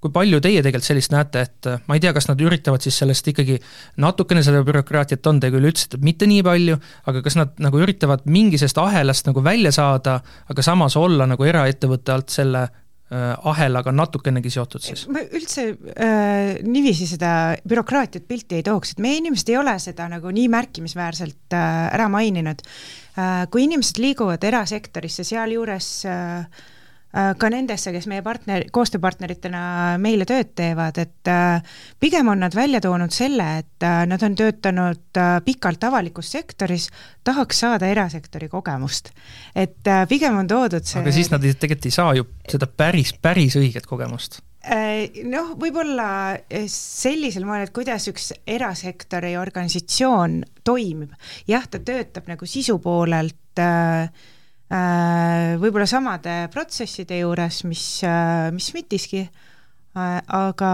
kui 0.04 0.12
palju 0.12 0.42
teie 0.44 0.60
tegelikult 0.60 0.84
sellist 0.84 1.14
näete, 1.14 1.42
et 1.42 1.68
ma 1.88 1.96
ei 1.96 2.02
tea, 2.04 2.12
kas 2.14 2.28
nad 2.28 2.42
üritavad 2.44 2.84
siis 2.84 2.98
sellest 3.00 3.28
ikkagi, 3.32 3.56
natukene 4.04 4.44
seda 4.44 4.60
bürokraatiat 4.68 5.28
on, 5.32 5.40
te 5.40 5.48
küll 5.52 5.70
ütlesite, 5.70 5.96
et 5.96 6.04
mitte 6.04 6.28
nii 6.28 6.44
palju, 6.44 6.76
aga 7.08 7.22
kas 7.24 7.38
nad 7.40 7.54
nagu 7.64 7.80
üritavad 7.80 8.26
mingi 8.28 8.60
sellest 8.60 8.82
ahelast 8.84 9.32
nagu 9.32 9.44
välja 9.44 9.72
saada, 9.72 10.20
aga 10.52 10.66
samas 10.66 10.98
olla 11.00 11.28
nagu 11.28 11.48
eraettevõtte 11.48 12.12
alt 12.12 12.36
selle 12.36 12.66
äh, 12.68 12.83
ahelaga 13.14 13.92
natukenegi 13.94 14.50
seotud 14.50 14.82
siis? 14.82 15.04
ma 15.12 15.22
üldse 15.22 15.68
äh, 15.70 16.64
niiviisi 16.66 17.06
seda 17.12 17.54
bürokraatiat 17.68 18.26
pilti 18.26 18.58
ei 18.58 18.66
tooks, 18.66 18.96
et 18.96 19.04
meie 19.04 19.20
inimesed 19.20 19.52
ei 19.54 19.60
ole 19.60 19.76
seda 19.84 20.08
nagu 20.10 20.32
nii 20.34 20.48
märkimisväärselt 20.50 21.54
äh, 21.54 21.94
ära 21.94 22.08
maininud 22.10 22.64
Äh, 23.14 23.44
kui 23.54 23.68
inimesed 23.68 24.00
liiguvad 24.02 24.42
erasektorisse, 24.48 25.22
sealjuures 25.28 25.88
äh, 26.10 26.40
äh, 26.42 26.64
ka 27.14 27.50
nendesse, 27.54 27.92
kes 27.94 28.08
meie 28.10 28.24
partner, 28.26 28.64
koostööpartneritena 28.74 29.64
meile 30.02 30.26
tööd 30.26 30.56
teevad, 30.58 30.98
et 30.98 31.30
pigem 32.02 32.32
on 32.34 32.42
nad 32.42 32.56
välja 32.58 32.82
toonud 32.82 33.14
selle, 33.14 33.46
et 33.62 33.86
nad 34.10 34.26
on 34.26 34.38
töötanud 34.40 35.20
pikalt 35.46 35.86
avalikus 35.86 36.32
sektoris, 36.34 36.88
tahaks 37.24 37.62
saada 37.66 37.92
erasektori 37.94 38.50
kogemust. 38.50 39.12
et 39.54 39.92
pigem 40.10 40.42
on 40.42 40.50
toodud 40.50 40.90
see 40.90 41.04
aga 41.04 41.14
siis 41.14 41.30
nad 41.30 41.46
tegelikult 41.46 41.86
ei 41.86 42.00
saa 42.00 42.16
ju 42.18 42.26
seda 42.50 42.66
päris, 42.66 43.14
päris 43.22 43.62
õiget 43.62 43.86
kogemust 43.86 44.42
Äh, 44.64 45.10
noh, 45.28 45.58
võib-olla 45.60 46.38
äh, 46.40 46.70
sellisel 46.72 47.44
moel, 47.44 47.66
et 47.66 47.74
kuidas 47.76 48.06
üks 48.08 48.30
erasektori 48.48 49.34
organisatsioon 49.36 50.38
toimib, 50.64 51.12
jah, 51.50 51.66
ta 51.68 51.82
töötab 51.84 52.30
nagu 52.32 52.48
sisu 52.48 52.78
poolelt 52.80 53.60
äh, 53.60 54.06
äh, 54.08 54.30
võib-olla 55.62 55.86
samade 55.90 56.48
protsesside 56.54 57.20
juures, 57.20 57.64
mis, 57.70 57.84
mis 58.56 58.70
SMIT-iski 58.72 59.22
äh,, 59.24 59.44
aga, 59.94 60.72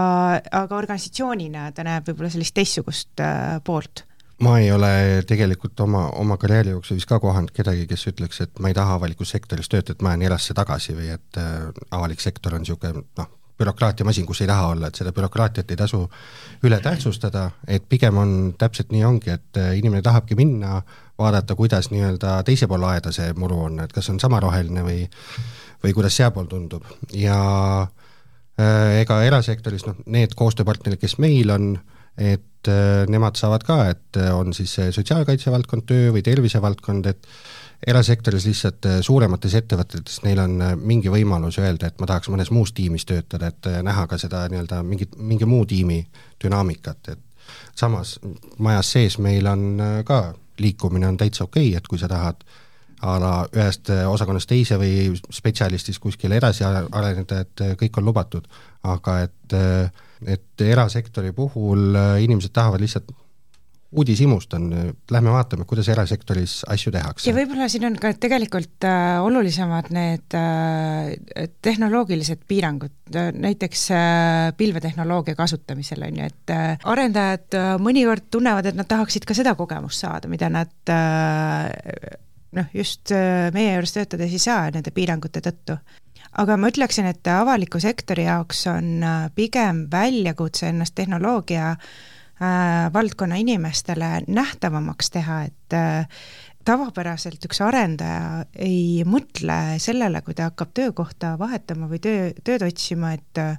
aga 0.50 0.76
organisatsioonina 0.76 1.70
ta 1.76 1.84
näeb 1.86 2.08
võib-olla 2.08 2.30
sellist 2.32 2.56
teistsugust 2.56 3.20
äh, 3.24 3.58
poolt. 3.64 4.04
Ma 4.40 4.56
ei 4.62 4.70
ole 4.72 5.20
tegelikult 5.28 5.80
oma, 5.84 6.06
oma 6.16 6.38
karjääri 6.40 6.72
jooksul 6.72 6.96
vist 6.96 7.08
ka 7.10 7.18
kohanud 7.20 7.52
kedagi, 7.52 7.84
kes 7.90 8.06
ütleks, 8.08 8.40
et 8.46 8.62
ma 8.62 8.70
ei 8.70 8.76
taha 8.76 8.96
avalikus 8.96 9.34
sektoris 9.34 9.68
töötada, 9.68 9.98
et 9.98 10.04
ma 10.04 10.14
jään 10.14 10.24
erasse 10.30 10.56
tagasi 10.56 10.96
või 10.96 11.10
et 11.12 11.40
äh, 11.40 11.68
avalik 11.92 12.24
sektor 12.24 12.56
on 12.56 12.64
niisugune 12.64 13.04
noh, 13.04 13.28
bürokraatiamasin, 13.60 14.26
kus 14.26 14.40
ei 14.40 14.48
taha 14.50 14.72
olla, 14.72 14.88
et 14.88 14.98
seda 14.98 15.12
bürokraatiat 15.12 15.70
ei 15.70 15.78
tasu 15.78 16.02
üle 16.64 16.80
tähtsustada, 16.80 17.50
et 17.68 17.86
pigem 17.88 18.18
on, 18.20 18.34
täpselt 18.58 18.92
nii 18.94 19.04
ongi, 19.04 19.36
et 19.36 19.60
äh, 19.60 19.76
inimene 19.78 20.02
tahabki 20.02 20.38
minna, 20.38 20.80
vaadata, 21.20 21.54
kuidas 21.54 21.90
nii-öelda 21.92 22.40
teise 22.48 22.68
poole 22.68 22.88
aeda 22.94 23.12
see 23.12 23.32
muru 23.36 23.64
on, 23.68 23.80
et 23.84 23.92
kas 23.92 24.08
on 24.12 24.20
sama 24.20 24.40
roheline 24.40 24.84
või 24.86 25.02
või 25.84 25.94
kuidas 25.96 26.16
sealpool 26.18 26.48
tundub. 26.50 26.84
Ja 27.16 27.38
äh, 27.84 29.00
ega 29.00 29.20
erasektoris 29.26 29.86
noh, 29.88 29.98
need 30.12 30.36
koostööpartnerid, 30.38 31.00
kes 31.00 31.18
meil 31.22 31.52
on, 31.54 31.72
et 32.20 32.68
äh, 32.68 33.06
nemad 33.10 33.40
saavad 33.40 33.64
ka, 33.66 33.80
et 33.94 34.20
äh, 34.20 34.32
on 34.36 34.54
siis 34.56 34.74
see 34.76 34.92
sotsiaalkaitse 34.94 35.52
valdkond, 35.52 35.88
töö 35.88 36.12
või 36.16 36.24
tervisevaldkond, 36.26 37.10
et 37.10 37.30
erasektoris 37.86 38.46
lihtsalt 38.46 38.86
äh, 38.86 39.00
suuremates 39.00 39.54
ettevõtetes 39.56 40.20
neil 40.24 40.40
on 40.42 40.60
äh, 40.62 40.76
mingi 40.76 41.12
võimalus 41.12 41.58
öelda, 41.62 41.88
et 41.88 42.00
ma 42.00 42.08
tahaks 42.10 42.30
mõnes 42.32 42.52
muus 42.52 42.74
tiimis 42.76 43.06
töötada, 43.08 43.50
et 43.50 43.68
äh, 43.70 43.80
näha 43.86 44.06
ka 44.10 44.18
seda 44.20 44.44
nii-öelda 44.52 44.82
mingit, 44.86 45.16
mingi 45.16 45.48
muu 45.48 45.64
tiimi 45.68 46.02
dünaamikat, 46.44 47.14
et 47.14 47.54
samas 47.76 48.18
majas 48.58 48.92
sees 48.96 49.18
meil 49.18 49.48
on 49.48 49.80
ka, 50.06 50.22
liikumine 50.60 51.08
on 51.08 51.16
täitsa 51.16 51.46
okei 51.46 51.70
okay,, 51.70 51.78
et 51.78 51.88
kui 51.88 51.98
sa 51.98 52.08
tahad 52.08 52.44
a 53.00 53.14
la 53.16 53.32
ühest 53.56 53.88
osakonnast 53.88 54.48
teise 54.50 54.76
või 54.76 55.14
spetsialistist 55.32 56.02
kuskile 56.04 56.36
edasi 56.36 56.66
areneda, 56.68 57.38
et 57.40 57.62
kõik 57.80 57.96
on 57.96 58.04
lubatud, 58.04 58.44
aga 58.84 59.14
et, 59.24 59.54
et 60.28 60.64
erasektori 60.66 61.32
puhul 61.32 61.96
inimesed 62.20 62.52
tahavad 62.52 62.84
lihtsalt 62.84 63.08
uudishimust 63.92 64.54
on, 64.54 64.70
lähme 65.10 65.32
vaatame, 65.34 65.64
kuidas 65.68 65.88
erasektoris 65.90 66.60
asju 66.70 66.92
tehakse. 66.94 67.26
ja 67.30 67.34
võib-olla 67.34 67.66
siin 67.70 67.88
on 67.88 67.96
ka 67.98 68.12
tegelikult 68.22 68.86
äh, 68.86 69.18
olulisemad 69.24 69.90
need 69.94 70.36
äh, 70.38 71.48
tehnoloogilised 71.62 72.44
piirangud, 72.48 72.94
näiteks 73.34 73.86
äh, 73.96 74.50
pilvetehnoloogia 74.56 75.34
kasutamisel, 75.38 76.04
on 76.06 76.20
ju, 76.20 76.28
et 76.30 76.54
äh, 76.54 76.86
arendajad 76.92 77.58
äh, 77.58 77.72
mõnikord 77.82 78.28
tunnevad, 78.30 78.70
et 78.70 78.78
nad 78.78 78.88
tahaksid 78.90 79.26
ka 79.26 79.34
seda 79.36 79.56
kogemust 79.58 80.06
saada, 80.06 80.30
mida 80.30 80.52
nad 80.52 80.94
äh, 80.94 81.66
noh, 82.58 82.70
just 82.74 83.10
äh, 83.14 83.50
meie 83.56 83.74
juures 83.74 83.96
töötades 83.96 84.38
ei 84.38 84.42
saa 84.42 84.70
nende 84.70 84.94
piirangute 84.94 85.42
tõttu 85.42 85.80
aga 86.38 86.54
ma 86.60 86.70
ütleksin, 86.70 87.10
et 87.10 87.26
avaliku 87.26 87.82
sektori 87.82 88.28
jaoks 88.28 88.62
on 88.70 89.02
äh, 89.02 89.28
pigem 89.34 89.88
väljakutse 89.90 90.70
ennast 90.70 90.94
tehnoloogia 90.94 91.72
äh, 91.72 91.90
äh, 91.90 92.19
valdkonna 92.92 93.36
inimestele 93.36 94.22
nähtavamaks 94.28 95.10
teha, 95.12 95.42
et 95.50 95.76
äh, 95.76 96.22
tavapäraselt 96.64 97.44
üks 97.44 97.60
arendaja 97.64 98.46
ei 98.56 99.04
mõtle 99.08 99.78
sellele, 99.82 100.22
kui 100.24 100.36
ta 100.36 100.50
hakkab 100.50 100.72
töökohta 100.76 101.34
vahetama 101.40 101.88
või 101.90 102.00
töö, 102.04 102.32
tööd 102.44 102.64
otsima, 102.66 103.14
et 103.16 103.40
äh, 103.40 103.56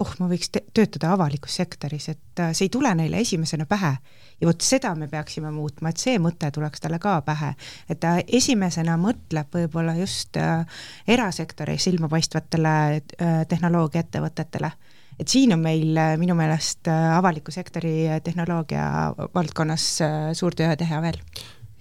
oh, 0.00 0.12
ma 0.20 0.28
võiks 0.30 0.50
töötada 0.50 1.12
avalikus 1.14 1.58
sektoris, 1.60 2.08
et 2.12 2.42
äh, 2.42 2.52
see 2.56 2.68
ei 2.68 2.72
tule 2.72 2.94
neile 2.98 3.20
esimesena 3.22 3.66
pähe. 3.70 3.96
ja 4.40 4.48
vot 4.48 4.60
seda 4.60 4.94
me 4.98 5.08
peaksime 5.08 5.50
muutma, 5.54 5.90
et 5.90 6.02
see 6.02 6.18
mõte 6.18 6.50
tuleks 6.54 6.82
talle 6.82 6.98
ka 6.98 7.20
pähe. 7.26 7.54
et 7.88 8.00
ta 8.00 8.16
esimesena 8.26 8.96
mõtleb 9.00 9.50
võib-olla 9.54 9.96
just 9.98 10.36
äh, 10.36 10.66
erasektori 11.06 11.78
silmapaistvatele 11.78 12.74
äh, 12.94 13.46
tehnoloogiaettevõtetele 13.48 14.72
et 15.18 15.30
siin 15.30 15.54
on 15.54 15.62
meil 15.62 15.96
äh, 15.98 16.14
minu 16.20 16.36
meelest 16.38 16.88
äh, 16.90 17.10
avaliku 17.16 17.54
sektori 17.54 18.08
äh, 18.08 18.20
tehnoloogia 18.24 18.86
valdkonnas 19.34 19.86
suur 20.34 20.56
töö 20.58 20.74
teha 20.78 21.00
veel 21.04 21.18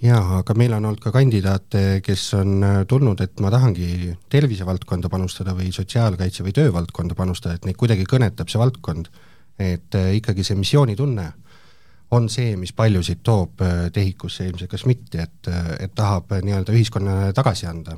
jaa, 0.04 0.40
aga 0.42 0.56
meil 0.60 0.76
on 0.76 0.86
olnud 0.90 1.02
ka 1.02 1.14
kandidaate, 1.16 2.02
kes 2.06 2.26
on 2.38 2.66
tulnud, 2.88 3.22
et 3.24 3.40
ma 3.44 3.52
tahangi 3.54 4.12
tervisevaldkonda 4.30 5.10
panustada 5.10 5.56
või 5.56 5.72
sotsiaalkaitse 5.76 6.44
või 6.44 6.56
töövaldkonda 6.58 7.16
panustada, 7.16 7.56
et 7.56 7.70
neid 7.70 7.80
kuidagi 7.80 8.06
kõnetab 8.10 8.52
see 8.52 8.60
valdkond. 8.60 9.08
et 9.60 9.96
ikkagi 10.18 10.44
see 10.44 10.58
missioonitunne 10.58 11.32
on 12.12 12.28
see, 12.30 12.56
mis 12.58 12.74
paljusid 12.74 13.22
toob 13.24 13.62
TEHIK-usse 13.94 14.48
ilmselt 14.50 14.72
kas 14.72 14.84
mitte, 14.90 15.24
et, 15.24 15.50
et 15.80 15.94
tahab 15.96 16.34
nii-öelda 16.42 16.74
ühiskonnale 16.74 17.34
tagasi 17.34 17.70
anda 17.70 17.96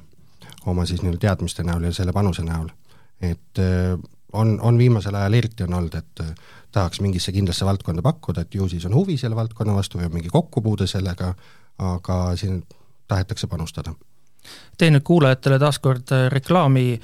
oma 0.65 0.85
siis 0.85 1.01
nii-öelda 1.01 1.23
teadmiste 1.25 1.63
näol 1.63 1.87
ja 1.87 1.93
selle 1.95 2.13
panuse 2.13 2.43
näol. 2.45 2.69
et 3.21 3.63
on, 4.35 4.55
on 4.61 4.77
viimasel 4.77 5.15
ajal 5.15 5.37
eriti 5.39 5.63
on 5.63 5.73
olnud, 5.79 5.95
et 5.95 6.23
äh, 6.23 6.33
tahaks 6.75 7.01
mingisse 7.01 7.31
kindlasse 7.31 7.65
valdkonda 7.65 8.03
pakkuda, 8.05 8.45
et 8.45 8.55
ju 8.55 8.67
siis 8.69 8.85
on 8.85 8.95
huvi 8.95 9.17
selle 9.17 9.35
valdkonna 9.35 9.75
vastu 9.75 9.99
või 9.99 10.09
on 10.09 10.17
mingi 10.17 10.33
kokkupuude 10.33 10.87
sellega, 10.87 11.33
aga 11.79 12.19
siin 12.39 12.63
tahetakse 13.07 13.47
panustada. 13.47 13.93
teen 14.77 14.93
nüüd 14.93 15.03
kuulajatele 15.03 15.59
taaskord 15.59 16.11
äh, 16.11 16.27
reklaami 16.31 17.01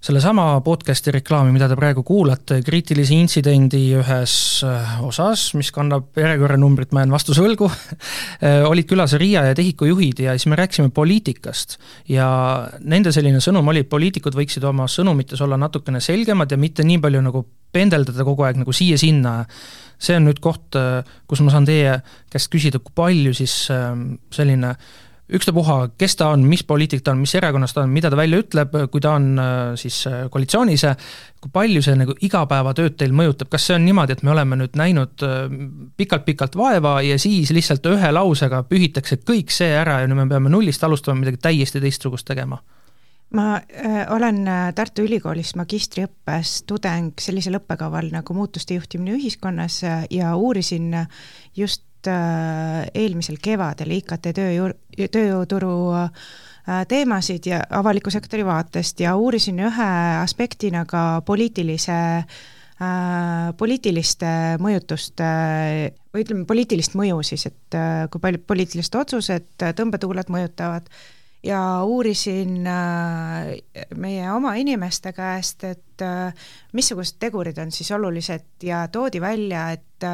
sellesama 0.00 0.54
podcast'i 0.64 1.12
reklaami, 1.12 1.52
mida 1.52 1.66
te 1.68 1.76
praegu 1.76 2.00
kuulate, 2.06 2.62
kriitilise 2.64 3.12
intsidendi 3.20 3.82
ühes 4.00 4.34
äh, 4.64 4.94
osas, 5.04 5.50
mis 5.58 5.68
kannab 5.76 6.16
järjekorranumbrit, 6.16 6.94
ma 6.96 7.02
jään 7.02 7.12
vastuse 7.12 7.44
võlgu 7.44 7.68
äh, 7.68 8.64
olid 8.70 8.88
külas 8.88 9.12
Riia 9.20 9.44
ja 9.50 9.56
Tehiku 9.56 9.90
juhid 9.90 10.22
ja 10.24 10.32
siis 10.38 10.48
me 10.48 10.56
rääkisime 10.56 10.88
poliitikast. 10.96 11.76
ja 12.08 12.30
nende 12.80 13.12
selline 13.12 13.42
sõnum 13.44 13.68
oli, 13.68 13.84
et 13.84 13.92
poliitikud 13.92 14.38
võiksid 14.40 14.64
oma 14.70 14.88
sõnumites 14.88 15.44
olla 15.44 15.60
natukene 15.60 16.00
selgemad 16.00 16.50
ja 16.50 16.60
mitte 16.60 16.86
nii 16.86 17.02
palju 17.04 17.20
nagu 17.28 17.44
pendeldada 17.70 18.24
kogu 18.24 18.48
aeg 18.48 18.62
nagu 18.62 18.72
siia-sinna. 18.72 19.44
see 20.00 20.16
on 20.16 20.30
nüüd 20.30 20.40
koht, 20.40 20.80
äh, 20.80 21.04
kus 21.28 21.44
ma 21.44 21.52
saan 21.52 21.68
teie 21.68 22.00
käest 22.32 22.48
küsida, 22.48 22.80
kui 22.80 22.96
palju 22.96 23.36
siis 23.36 23.66
selline 23.68 24.74
ükstapuha, 25.34 25.76
kes 25.98 26.16
ta 26.18 26.30
on, 26.34 26.42
mis 26.48 26.62
poliitik 26.66 27.02
ta 27.04 27.14
on, 27.14 27.20
mis 27.22 27.34
erakonnas 27.38 27.74
ta 27.74 27.84
on, 27.84 27.92
mida 27.94 28.10
ta 28.10 28.18
välja 28.18 28.40
ütleb, 28.42 28.74
kui 28.92 29.02
ta 29.02 29.14
on 29.18 29.28
äh, 29.38 29.58
siis 29.80 30.02
äh, 30.10 30.24
koalitsioonis, 30.32 30.86
kui 31.40 31.52
palju 31.54 31.82
see 31.84 31.96
nagu 31.98 32.16
igapäevatööd 32.26 32.96
teil 33.00 33.14
mõjutab, 33.16 33.50
kas 33.52 33.68
see 33.68 33.76
on 33.78 33.86
niimoodi, 33.86 34.16
et 34.16 34.24
me 34.26 34.34
oleme 34.34 34.58
nüüd 34.60 34.78
näinud 34.80 35.26
äh, 35.26 35.38
pikalt-pikalt 36.00 36.58
vaeva 36.58 36.98
ja 37.06 37.18
siis 37.22 37.52
lihtsalt 37.54 37.86
ühe 37.92 38.12
lausega 38.14 38.64
pühitakse 38.68 39.20
kõik 39.26 39.54
see 39.54 39.70
ära 39.76 40.00
ja 40.02 40.10
nüüd 40.10 40.22
me 40.22 40.28
peame 40.30 40.52
nullist 40.52 40.84
alustama 40.86 41.22
midagi 41.22 41.42
täiesti 41.48 41.82
teistsugust 41.82 42.28
tegema? 42.30 42.60
ma 43.30 43.60
olen 44.10 44.40
Tartu 44.74 45.04
Ülikoolis 45.06 45.52
magistriõppes 45.54 46.64
tudeng 46.66 47.12
sellisel 47.22 47.60
õppekaval 47.60 48.08
nagu 48.10 48.34
muutuste 48.34 48.74
juhtimine 48.74 49.14
ühiskonnas 49.14 49.76
ja 50.10 50.32
uurisin 50.34 50.96
just 51.54 51.84
eelmisel 52.08 53.36
kevadel 53.42 53.90
IKT 53.98 54.30
tööjõu, 54.36 54.70
tööjõuturu 54.96 55.74
äh, 55.98 56.30
teemasid 56.88 57.50
ja 57.50 57.60
avaliku 57.80 58.12
sektori 58.12 58.46
vaatest 58.46 59.00
ja 59.04 59.16
uurisin 59.18 59.60
ühe 59.66 59.90
aspektina 60.22 60.86
ka 60.88 61.20
poliitilise 61.26 61.98
äh, 62.20 62.34
poliitiliste 63.60 64.32
mõjutust 64.62 65.20
või 65.20 66.24
ütleme, 66.24 66.44
poliitilist 66.48 66.96
mõju 66.96 67.22
siis, 67.26 67.46
et 67.50 67.78
kui 68.10 68.22
palju 68.22 68.40
poliitilised 68.46 68.96
otsused, 68.96 69.50
tõmbetuuled 69.60 70.32
mõjutavad. 70.32 70.88
Ja 71.44 71.60
uurisin 71.88 72.66
meie 73.96 74.24
oma 74.32 74.54
inimeste 74.60 75.12
käest, 75.16 75.64
et 75.64 76.04
missugused 76.76 77.16
tegurid 77.20 77.60
on 77.62 77.72
siis 77.72 77.88
olulised 77.96 78.64
ja 78.64 78.82
toodi 78.92 79.20
välja, 79.20 79.70
et 79.76 80.08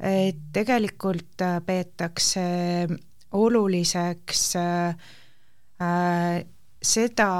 et 0.00 0.42
tegelikult 0.52 1.42
äh, 1.42 1.60
peetakse 1.64 2.42
oluliseks 3.36 4.44
äh, 4.56 5.08
äh, 5.80 6.44
seda, 6.86 7.30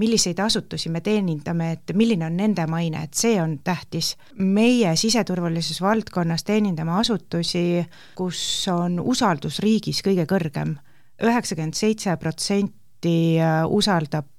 milliseid 0.00 0.38
asutusi 0.40 0.88
me 0.88 1.02
teenindame, 1.04 1.72
et 1.74 1.92
milline 1.98 2.24
on 2.24 2.38
nende 2.38 2.64
maine, 2.70 3.02
et 3.04 3.18
see 3.18 3.34
on 3.42 3.58
tähtis. 3.64 4.14
meie 4.38 4.94
siseturvalisuse 4.96 5.84
valdkonnas 5.84 6.46
teenindame 6.46 6.94
asutusi, 7.02 7.82
kus 8.16 8.40
on 8.72 8.96
usaldus 9.00 9.58
riigis 9.60 10.00
kõige 10.06 10.24
kõrgem. 10.30 10.78
üheksakümmend 11.20 11.76
seitse 11.76 12.16
protsenti 12.16 13.36
usaldab 13.68 14.30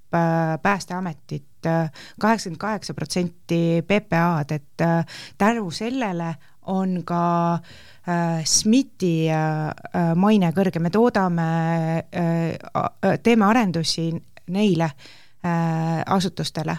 Päästeametit, 0.62 1.64
kaheksakümmend 2.20 2.58
kaheksa 2.60 2.94
protsenti 2.94 3.82
PPA-d, 3.86 4.50
et 4.50 5.06
tänu 5.38 5.70
sellele 5.70 6.34
on 6.66 7.02
ka 7.04 7.54
äh, 7.54 8.44
SMIT-i 8.44 9.28
äh, 9.30 9.70
äh, 9.70 10.14
maine 10.14 10.52
kõrge, 10.54 10.80
me 10.80 10.90
toodame 10.90 11.48
äh,, 12.12 12.54
äh 12.54 13.18
teeme 13.22 13.46
arendusi 13.46 14.10
neile 14.48 14.90
äh, 15.44 16.02
asutustele. 16.06 16.76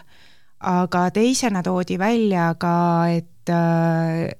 aga 0.63 1.09
teisena 1.11 1.63
toodi 1.63 1.97
välja 1.99 2.53
ka, 2.55 3.07
et 3.11 3.49
äh, 3.49 4.31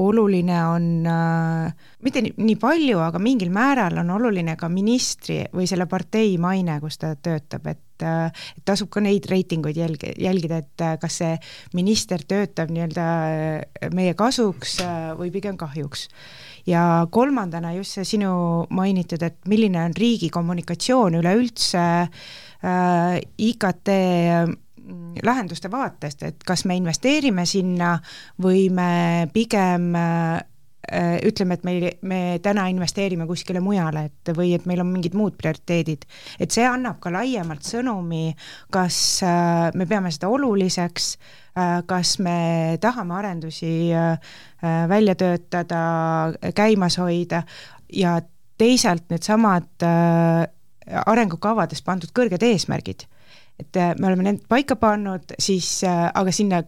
oluline 0.00 0.58
on 0.70 0.88
äh,, 1.06 1.86
mitte 2.04 2.24
nii, 2.24 2.34
nii 2.40 2.56
palju, 2.60 2.98
aga 3.04 3.20
mingil 3.22 3.52
määral 3.54 4.00
on 4.02 4.10
oluline 4.16 4.56
ka 4.60 4.70
ministri 4.72 5.42
või 5.52 5.68
selle 5.70 5.86
partei 5.90 6.36
maine, 6.40 6.78
kus 6.80 7.00
ta 7.00 7.14
töötab, 7.20 7.68
et 7.70 7.86
et 8.00 8.64
tasub 8.66 8.90
ka 8.92 9.02
neid 9.04 9.26
reitinguid 9.30 9.78
jälgi-, 9.78 10.14
jälgida, 10.20 10.60
et 10.62 10.84
kas 11.00 11.20
see 11.22 11.34
minister 11.76 12.22
töötab 12.28 12.72
nii-öelda 12.72 13.90
meie 13.96 14.14
kasuks 14.18 14.78
või 15.18 15.32
pigem 15.34 15.58
kahjuks. 15.60 16.08
ja 16.66 17.06
kolmandana 17.10 17.72
just 17.74 17.96
see 17.96 18.04
sinu 18.04 18.66
mainitud, 18.70 19.22
et 19.22 19.38
milline 19.48 19.84
on 19.84 19.96
riigi 19.96 20.28
kommunikatsioon 20.30 21.16
üleüldse 21.20 21.84
äh, 22.00 23.20
IKT 23.38 23.94
lahenduste 25.22 25.70
vaatest, 25.70 26.22
et 26.22 26.46
kas 26.46 26.64
me 26.64 26.76
investeerime 26.76 27.46
sinna 27.46 27.96
või 28.42 28.68
me 28.74 29.28
pigem 29.32 29.92
Äh, 30.92 31.20
ütleme, 31.22 31.54
et 31.54 31.64
meil, 31.64 31.84
me 32.02 32.40
täna 32.42 32.64
investeerime 32.72 33.26
kuskile 33.28 33.60
mujale, 33.62 34.06
et 34.08 34.30
või 34.34 34.54
et 34.56 34.64
meil 34.66 34.80
on 34.82 34.88
mingid 34.90 35.14
muud 35.14 35.36
prioriteedid. 35.38 36.06
et 36.40 36.50
see 36.50 36.64
annab 36.66 36.98
ka 37.04 37.12
laiemalt 37.12 37.62
sõnumi, 37.62 38.32
kas 38.72 39.20
äh, 39.22 39.68
me 39.74 39.86
peame 39.86 40.10
seda 40.10 40.32
oluliseks, 40.32 41.12
äh, 41.54 41.84
kas 41.86 42.16
me 42.18 42.78
tahame 42.80 43.14
arendusi 43.14 43.92
välja 44.88 45.14
töötada, 45.14 45.84
käimas 46.54 46.98
hoida 46.98 47.42
ja 47.92 48.18
teisalt 48.58 49.06
needsamad 49.10 49.84
arengukavades 51.06 51.80
pandud 51.82 52.10
kõrged 52.12 52.42
eesmärgid. 52.44 53.06
Et 53.60 53.80
me 53.98 54.08
oleme 54.08 54.26
need 54.26 54.40
paika 54.48 54.76
pannud, 54.80 55.36
siis 55.38 55.82
aga 55.86 56.32
sinna 56.32 56.62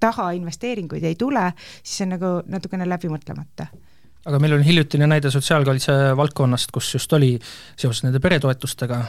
taha 0.00 0.30
investeeringuid 0.36 1.04
ei 1.08 1.16
tule, 1.18 1.48
siis 1.80 1.98
see 1.98 2.06
on 2.06 2.14
nagu 2.16 2.36
natukene 2.52 2.88
läbimõtlemata 2.88 3.68
aga 4.24 4.40
meil 4.40 4.56
on 4.56 4.64
hiljutine 4.64 5.08
näide 5.08 5.30
sotsiaalkaitse 5.32 5.92
valdkonnast, 6.16 6.72
kus 6.72 6.94
just 6.94 7.12
oli 7.12 7.34
seoses 7.76 8.04
nende 8.06 8.20
peretoetustega. 8.24 9.02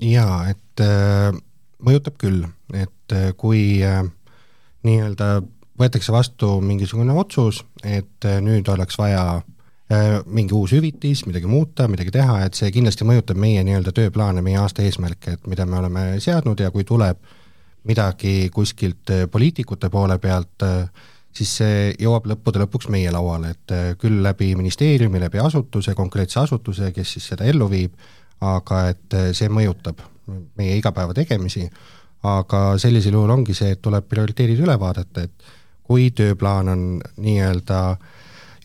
jaa, 0.00 0.38
et 0.52 0.84
äh, 0.84 1.32
mõjutab 1.84 2.16
küll, 2.20 2.46
et 2.72 3.12
äh, 3.12 3.30
kui 3.36 3.82
äh, 3.84 4.02
nii-öelda 4.86 5.42
võetakse 5.76 6.12
vastu 6.12 6.56
mingisugune 6.64 7.12
otsus, 7.16 7.62
et 7.84 8.24
äh, 8.24 8.40
nüüd 8.44 8.68
oleks 8.72 8.98
vaja 9.00 9.26
äh, 9.36 9.55
mingi 10.26 10.50
uus 10.50 10.72
hüvitis, 10.74 11.20
midagi 11.28 11.46
muuta, 11.46 11.84
midagi 11.86 12.10
teha, 12.10 12.40
et 12.42 12.58
see 12.58 12.72
kindlasti 12.74 13.06
mõjutab 13.06 13.38
meie 13.38 13.60
nii-öelda 13.62 13.92
tööplaane, 13.94 14.42
meie 14.42 14.58
aasta 14.58 14.82
eesmärke, 14.82 15.36
et 15.36 15.44
mida 15.46 15.62
me 15.62 15.78
oleme 15.78 16.06
seadnud 16.18 16.58
ja 16.58 16.72
kui 16.74 16.82
tuleb 16.82 17.20
äh, 17.20 17.36
midagi 17.86 18.50
kuskilt 18.54 19.10
äh, 19.10 19.28
poliitikute 19.30 19.90
poole 19.90 20.18
pealt, 20.18 20.62
äh, 20.62 20.88
siis 21.36 21.52
see 21.60 21.82
jõuab 22.00 22.26
lõppude 22.30 22.62
lõpuks 22.64 22.90
meie 22.92 23.12
lauale, 23.14 23.54
et 23.54 23.74
äh, 23.74 23.88
küll 24.00 24.22
läbi 24.24 24.52
ministeeriumi, 24.58 25.20
läbi 25.22 25.40
asutuse, 25.42 25.94
konkreetse 25.94 26.40
asutuse, 26.42 26.90
kes 26.96 27.16
siis 27.16 27.30
seda 27.32 27.46
ellu 27.46 27.68
viib, 27.70 27.94
aga 28.44 28.82
et 28.92 29.14
see 29.36 29.48
mõjutab 29.48 30.02
meie 30.58 30.74
igapäeva 30.76 31.14
tegemisi, 31.16 31.64
aga 32.26 32.62
sellisel 32.82 33.14
juhul 33.16 33.32
ongi 33.32 33.54
see, 33.56 33.70
et 33.76 33.82
tuleb 33.82 34.08
prioriteedid 34.10 34.60
üle 34.66 34.74
vaadata, 34.80 35.24
et 35.24 35.54
kui 35.86 36.10
tööplaan 36.10 36.68
on 36.68 36.82
nii-öelda 37.22 37.80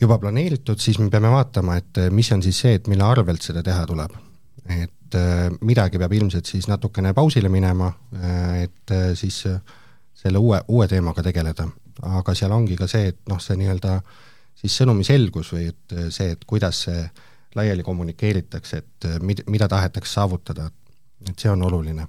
juba 0.02 0.18
planeeritud, 0.18 0.80
siis 0.82 0.98
me 0.98 1.08
peame 1.10 1.30
vaatama, 1.32 1.76
et 1.78 2.00
mis 2.14 2.28
on 2.34 2.42
siis 2.42 2.58
see, 2.64 2.74
et 2.78 2.88
mille 2.90 3.04
arvelt 3.06 3.42
seda 3.44 3.62
teha 3.62 3.86
tuleb. 3.86 4.18
et 4.62 5.14
äh, 5.18 5.48
midagi 5.66 5.98
peab 5.98 6.12
ilmselt 6.14 6.46
siis 6.46 6.68
natukene 6.70 7.10
pausile 7.14 7.48
minema, 7.50 7.88
äh, 8.14 8.62
et 8.62 8.90
äh, 8.94 9.08
siis 9.18 9.42
selle 10.14 10.38
uue, 10.38 10.60
uue 10.68 10.86
teemaga 10.88 11.22
tegeleda. 11.22 11.68
aga 12.02 12.34
seal 12.34 12.52
ongi 12.52 12.76
ka 12.76 12.86
see, 12.86 13.10
et 13.12 13.18
noh, 13.28 13.40
see 13.42 13.56
nii-öelda 13.58 13.98
siis 14.62 14.76
sõnumi 14.80 15.04
selgus 15.04 15.52
või 15.52 15.66
et 15.68 15.94
see, 16.10 16.30
et 16.32 16.44
kuidas 16.46 16.84
see 16.86 17.02
laiali 17.54 17.82
kommunikeeritakse, 17.82 18.78
et 18.78 19.08
mid-, 19.20 19.42
mida 19.50 19.68
tahetakse 19.68 20.12
saavutada, 20.12 20.70
et 21.28 21.38
see 21.38 21.50
on 21.50 21.62
oluline. 21.62 22.06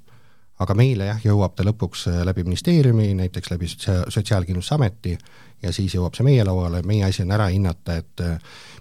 Aga 0.61 0.75
meile 0.77 1.07
jah, 1.09 1.23
jõuab 1.25 1.55
ta 1.57 1.65
lõpuks 1.65 2.05
läbi 2.27 2.45
ministeeriumi, 2.45 3.13
näiteks 3.17 3.49
läbi 3.51 3.67
Sotsia-, 3.71 4.03
Sotsiaalkindlustusameti 4.13 5.17
ja 5.63 5.73
siis 5.73 5.95
jõuab 5.95 6.13
see 6.17 6.27
meie 6.27 6.43
lauale, 6.45 6.83
meie 6.85 7.07
asi 7.07 7.23
on 7.23 7.33
ära 7.33 7.47
hinnata, 7.49 7.97
et 7.97 8.23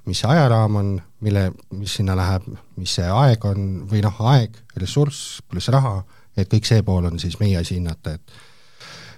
mis 0.05 0.21
see 0.21 0.29
ajaraam 0.29 0.77
on, 0.77 0.95
mille, 1.25 1.49
mis 1.79 1.97
sinna 1.99 2.17
läheb, 2.19 2.49
mis 2.77 2.99
see 2.99 3.09
aeg 3.09 3.45
on, 3.49 3.69
või 3.91 4.03
noh, 4.05 4.23
aeg, 4.33 4.59
ressurss 4.77 5.41
pluss 5.49 5.71
raha, 5.73 6.01
et 6.37 6.51
kõik 6.51 6.67
see 6.69 6.83
pool 6.87 7.07
on 7.09 7.21
siis 7.23 7.39
meie 7.41 7.61
asi 7.61 7.79
hinnata, 7.79 8.17
et 8.19 8.35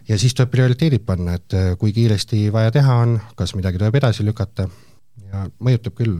ja 0.09 0.19
siis 0.21 0.35
tuleb 0.35 0.53
prioriteedid 0.53 1.05
panna, 1.07 1.39
et 1.39 1.57
kui 1.81 1.93
kiiresti 1.97 2.47
vaja 2.53 2.73
teha 2.75 2.99
on, 3.07 3.17
kas 3.39 3.55
midagi 3.57 3.81
tuleb 3.81 3.97
edasi 4.01 4.27
lükata. 4.27 4.69
Ja 5.31 5.47
mõjutab 5.65 5.97
küll, 5.99 6.19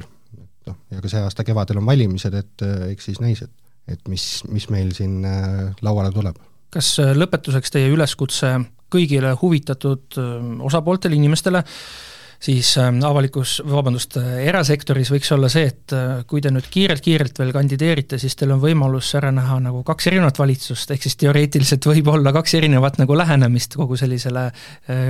noh, 0.67 0.79
ja 0.91 1.03
ka 1.03 1.11
see 1.11 1.23
aasta 1.23 1.45
kevadel 1.47 1.81
on 1.83 1.87
valimised, 1.87 2.35
et 2.35 2.65
eks 2.89 3.11
siis 3.11 3.21
näis, 3.23 3.45
et, 3.45 3.53
et 3.89 4.09
mis, 4.09 4.25
mis 4.49 4.69
meil 4.73 4.95
siin 4.97 5.21
lauale 5.85 6.13
tuleb. 6.15 6.41
kas 6.75 6.97
lõpetuseks 7.15 7.77
teie 7.77 7.91
üleskutse 7.93 8.57
kõigile 8.95 9.35
huvitatud 9.41 10.19
osapooltele, 10.65 11.17
inimestele, 11.19 11.63
siis 12.45 12.75
avalikus, 12.79 13.57
vabandust, 13.69 14.19
erasektoris 14.21 15.11
võiks 15.15 15.31
olla 15.35 15.49
see, 15.53 15.69
et 15.71 15.95
kui 16.29 16.43
te 16.45 16.53
nüüd 16.53 16.67
kiirelt-kiirelt 16.73 17.39
veel 17.41 17.53
kandideerite, 17.57 18.19
siis 18.21 18.37
teil 18.39 18.53
on 18.55 18.61
võimalus 18.63 19.13
ära 19.19 19.31
näha 19.35 19.61
nagu 19.65 19.81
kaks 19.87 20.11
erinevat 20.11 20.39
valitsust, 20.43 20.93
ehk 20.95 21.07
siis 21.07 21.17
teoreetiliselt 21.23 21.89
võib 21.89 22.11
olla 22.15 22.35
kaks 22.37 22.59
erinevat 22.61 23.01
nagu 23.01 23.17
lähenemist 23.17 23.79
kogu 23.81 23.99
sellisele 24.01 24.49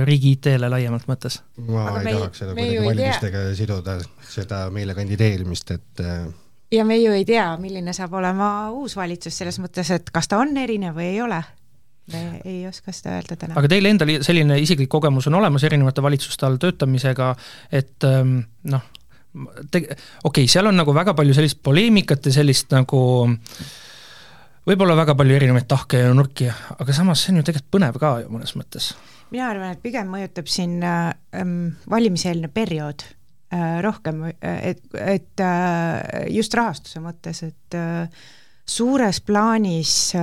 riigi 0.07 0.35
IT-le 0.37 0.71
laiemalt 0.71 1.09
mõttes. 1.11 1.41
ma 1.67 1.89
Aga 1.91 2.05
ei 2.05 2.15
tahaks 2.15 2.43
seda 2.43 2.55
kuidagi 2.55 2.87
valimistega 2.87 3.45
siduda, 3.59 3.99
seda 4.31 4.65
meile 4.73 4.97
kandideerimist, 4.97 5.75
et 5.75 6.05
ja 6.75 6.85
me 6.85 6.97
ju 6.99 7.13
ei 7.15 7.25
tea, 7.27 7.45
milline 7.61 7.93
saab 7.95 8.13
olema 8.19 8.69
uus 8.75 8.95
valitsus 8.97 9.37
selles 9.37 9.59
mõttes, 9.63 9.91
et 9.95 10.11
kas 10.13 10.27
ta 10.31 10.39
on 10.41 10.55
erinev 10.57 10.97
või 10.97 11.13
ei 11.13 11.21
ole 11.23 11.41
me 12.11 12.41
ei 12.45 12.67
oska 12.67 12.93
seda 12.93 13.15
öelda 13.17 13.37
täna. 13.39 13.55
aga 13.57 13.69
teil 13.71 13.89
endal 13.89 14.11
selline 14.25 14.59
isiklik 14.61 14.89
kogemus 14.91 15.27
on 15.29 15.39
olemas 15.39 15.63
erinevate 15.65 16.03
valitsuste 16.05 16.45
all 16.45 16.59
töötamisega, 16.61 17.31
et 17.73 18.05
ähm, 18.05 18.37
noh, 18.69 18.85
te-, 19.71 19.87
okei 19.87 19.97
okay,, 20.29 20.51
seal 20.51 20.69
on 20.69 20.77
nagu 20.77 20.93
väga 20.95 21.15
palju 21.17 21.33
sellist 21.37 21.63
poleemikat 21.65 22.29
ja 22.29 22.35
sellist 22.37 22.75
nagu 22.75 23.01
võib-olla 24.69 24.97
väga 25.01 25.17
palju 25.17 25.39
erinevaid 25.39 25.67
tahke 25.69 26.05
ja 26.05 26.13
nurki, 26.13 26.49
aga 26.51 26.93
samas 26.93 27.25
see 27.25 27.33
on 27.33 27.41
ju 27.41 27.49
tegelikult 27.49 27.73
põnev 27.77 27.99
ka 28.01 28.15
ju 28.23 28.31
mõnes 28.37 28.53
mõttes. 28.59 28.93
mina 29.33 29.49
arvan, 29.49 29.73
et 29.73 29.81
pigem 29.81 30.09
mõjutab 30.13 30.49
siin 30.51 30.77
ähm, 30.85 31.75
valimiseelne 31.89 32.53
periood 32.53 33.05
Äh, 33.05 33.24
rohkem, 33.81 34.25
et, 34.41 34.81
et 34.97 35.43
äh, 35.43 36.25
just 36.33 36.53
rahastuse 36.57 37.01
mõttes, 37.03 37.43
et 37.45 37.77
äh, 37.77 38.25
suures 38.65 39.19
plaanis 39.21 40.15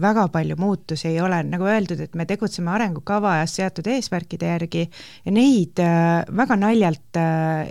väga 0.00 0.26
palju 0.28 0.56
muutusi 0.60 1.08
ei 1.08 1.20
ole, 1.24 1.38
nagu 1.48 1.64
öeldud, 1.64 2.02
et 2.04 2.14
me 2.14 2.26
tegutseme 2.28 2.68
arengukava 2.74 3.38
ja 3.38 3.46
seatud 3.48 3.88
eesmärkide 3.88 4.50
järgi 4.50 4.82
ja 4.84 5.32
neid 5.32 5.80
väga 6.36 6.58
naljalt 6.60 7.20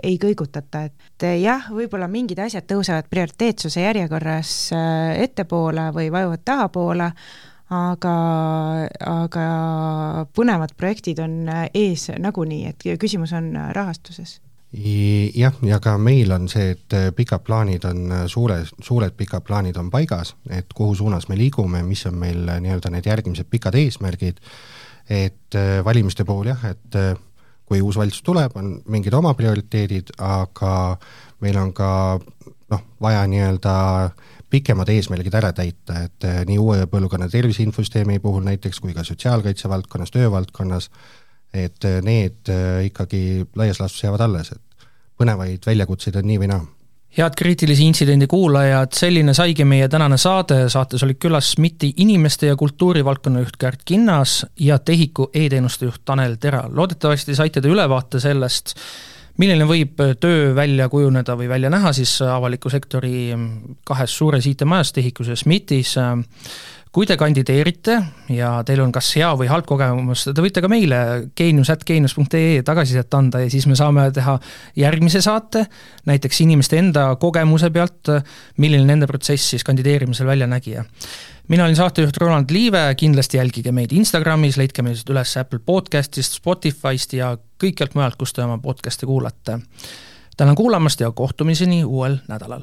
ei 0.02 0.18
kõigutata, 0.18 0.88
et 0.88 1.28
jah, 1.38 1.70
võib-olla 1.70 2.10
mingid 2.10 2.42
asjad 2.42 2.66
tõusevad 2.66 3.06
prioriteetsuse 3.06 3.86
järjekorras 3.86 4.56
ettepoole 4.74 5.86
või 5.94 6.10
vajuvad 6.10 6.42
tahapoole, 6.42 7.12
aga, 7.78 8.16
aga 9.14 9.46
põnevad 10.34 10.74
projektid 10.74 11.22
on 11.22 11.38
ees 11.70 12.10
nagunii, 12.18 12.64
et 12.74 12.88
küsimus 12.98 13.30
on 13.38 13.52
rahastuses 13.78 14.40
jah, 15.34 15.54
ja 15.62 15.78
ka 15.80 15.94
meil 15.98 16.32
on 16.34 16.48
see, 16.50 16.72
et 16.74 16.96
äh, 16.96 17.10
pikad 17.14 17.44
plaanid 17.46 17.84
on 17.86 18.12
äh, 18.12 18.24
suure, 18.30 18.62
suured 18.82 19.14
pikad 19.16 19.44
plaanid 19.46 19.76
on 19.78 19.90
paigas, 19.90 20.34
et 20.50 20.72
kuhu 20.74 20.94
suunas 20.98 21.28
me 21.28 21.38
liigume, 21.38 21.82
mis 21.86 22.04
on 22.10 22.16
meil 22.18 22.48
äh, 22.48 22.60
nii-öelda 22.64 22.90
need 22.90 23.06
järgmised 23.06 23.50
pikad 23.50 23.76
eesmärgid, 23.78 24.40
et 25.10 25.56
valimiste 25.84 26.24
puhul 26.24 26.48
jah, 26.48 26.62
et 26.64 26.96
kui 27.68 27.82
uus 27.84 27.98
valitsus 28.00 28.22
tuleb, 28.24 28.54
on 28.56 28.78
mingid 28.88 29.12
oma 29.12 29.34
prioriteedid, 29.36 30.14
aga 30.24 30.96
meil 31.44 31.58
on 31.60 31.74
ka 31.76 31.88
noh, 32.72 32.86
vaja 33.04 33.26
nii-öelda 33.28 33.74
pikemad 34.48 34.88
eesmärgid 34.88 35.36
ära 35.36 35.52
täita, 35.52 36.06
et 36.08 36.28
nii 36.48 36.56
uue 36.56 36.86
põlvkonna 36.88 37.28
tervise 37.28 37.66
infosüsteemi 37.66 38.16
puhul 38.24 38.48
näiteks 38.48 38.80
kui 38.80 38.96
ka 38.96 39.04
sotsiaalkaitse 39.04 39.68
valdkonnas, 39.68 40.14
töövaldkonnas, 40.16 40.88
et 41.52 41.84
need 42.02 42.48
ikkagi 42.88 43.44
laias 43.60 43.84
laastus 43.84 44.06
jäävad 44.06 44.24
alles, 44.24 44.54
et 44.56 44.63
põnevaid 45.18 45.66
väljakutseid 45.66 46.16
on 46.20 46.26
nii 46.28 46.40
või 46.42 46.50
naa. 46.50 46.64
Head 47.14 47.36
kriitilise 47.38 47.84
intsidendi 47.86 48.26
kuulajad, 48.26 48.90
selline 48.98 49.36
saigi 49.38 49.62
meie 49.64 49.86
tänane 49.88 50.16
saade, 50.18 50.64
saates 50.68 51.02
olid 51.06 51.20
külas 51.22 51.52
SMIT-i 51.54 51.92
inimeste 52.02 52.48
ja 52.48 52.56
kultuurivaldkonna 52.58 53.44
juht 53.44 53.56
Kärt 53.60 53.84
Kinnas 53.86 54.40
ja 54.58 54.80
TEHIK-u 54.82 55.28
e-teenuste 55.30 55.86
juht 55.86 56.02
Tanel 56.04 56.34
Tera. 56.42 56.64
loodetavasti 56.66 57.36
saite 57.38 57.62
te 57.62 57.70
ülevaate 57.70 58.18
sellest, 58.20 58.74
milline 59.38 59.66
võib 59.70 60.02
töö 60.20 60.50
välja 60.54 60.88
kujuneda 60.90 61.38
või 61.38 61.48
välja 61.48 61.70
näha 61.70 61.92
siis 61.94 62.16
avaliku 62.22 62.70
sektori 62.70 63.30
kahes 63.86 64.18
suures 64.18 64.46
IT-majas, 64.50 64.92
TEHIK-us 64.92 65.30
ja 65.30 65.36
SMIT-is 65.36 65.94
kui 66.94 67.08
te 67.10 67.16
kandideerite 67.18 67.96
ja 68.30 68.50
teil 68.66 68.78
on 68.84 68.92
kas 68.94 69.08
hea 69.18 69.32
või 69.38 69.48
halb 69.50 69.66
kogemus, 69.66 70.28
te 70.28 70.42
võite 70.42 70.62
ka 70.62 70.70
meile 70.70 70.98
geenius.geenius.ee 71.36 72.62
tagasisidet 72.66 73.16
anda 73.18 73.40
ja 73.42 73.50
siis 73.50 73.66
me 73.66 73.74
saame 73.78 74.06
teha 74.14 74.36
järgmise 74.78 75.22
saate, 75.24 75.64
näiteks 76.06 76.44
inimeste 76.44 76.78
enda 76.78 77.08
kogemuse 77.20 77.72
pealt, 77.74 78.12
milline 78.62 78.86
nende 78.86 79.08
protsess 79.10 79.54
siis 79.54 79.66
kandideerimisel 79.66 80.28
välja 80.30 80.46
nägi 80.50 80.76
ja 80.76 80.84
mina 81.50 81.66
olin 81.66 81.76
saatejuht 81.76 82.20
Roland 82.22 82.54
Liive, 82.54 82.86
kindlasti 83.00 83.42
jälgige 83.42 83.74
meid 83.74 83.92
Instagramis, 83.92 84.60
leidke 84.60 84.86
meid 84.86 85.02
üles 85.10 85.34
Apple 85.40 85.58
podcast'ist, 85.66 86.38
Spotify'st 86.38 87.18
ja 87.18 87.34
kõikjalt 87.60 87.98
mujalt, 87.98 88.20
kus 88.22 88.32
te 88.32 88.46
oma 88.46 88.60
podcast'e 88.62 89.10
kuulate. 89.10 89.58
tänan 90.36 90.54
kuulamast 90.54 91.00
ja 91.00 91.10
kohtumiseni 91.10 91.82
uuel 91.84 92.18
nädalal. 92.28 92.62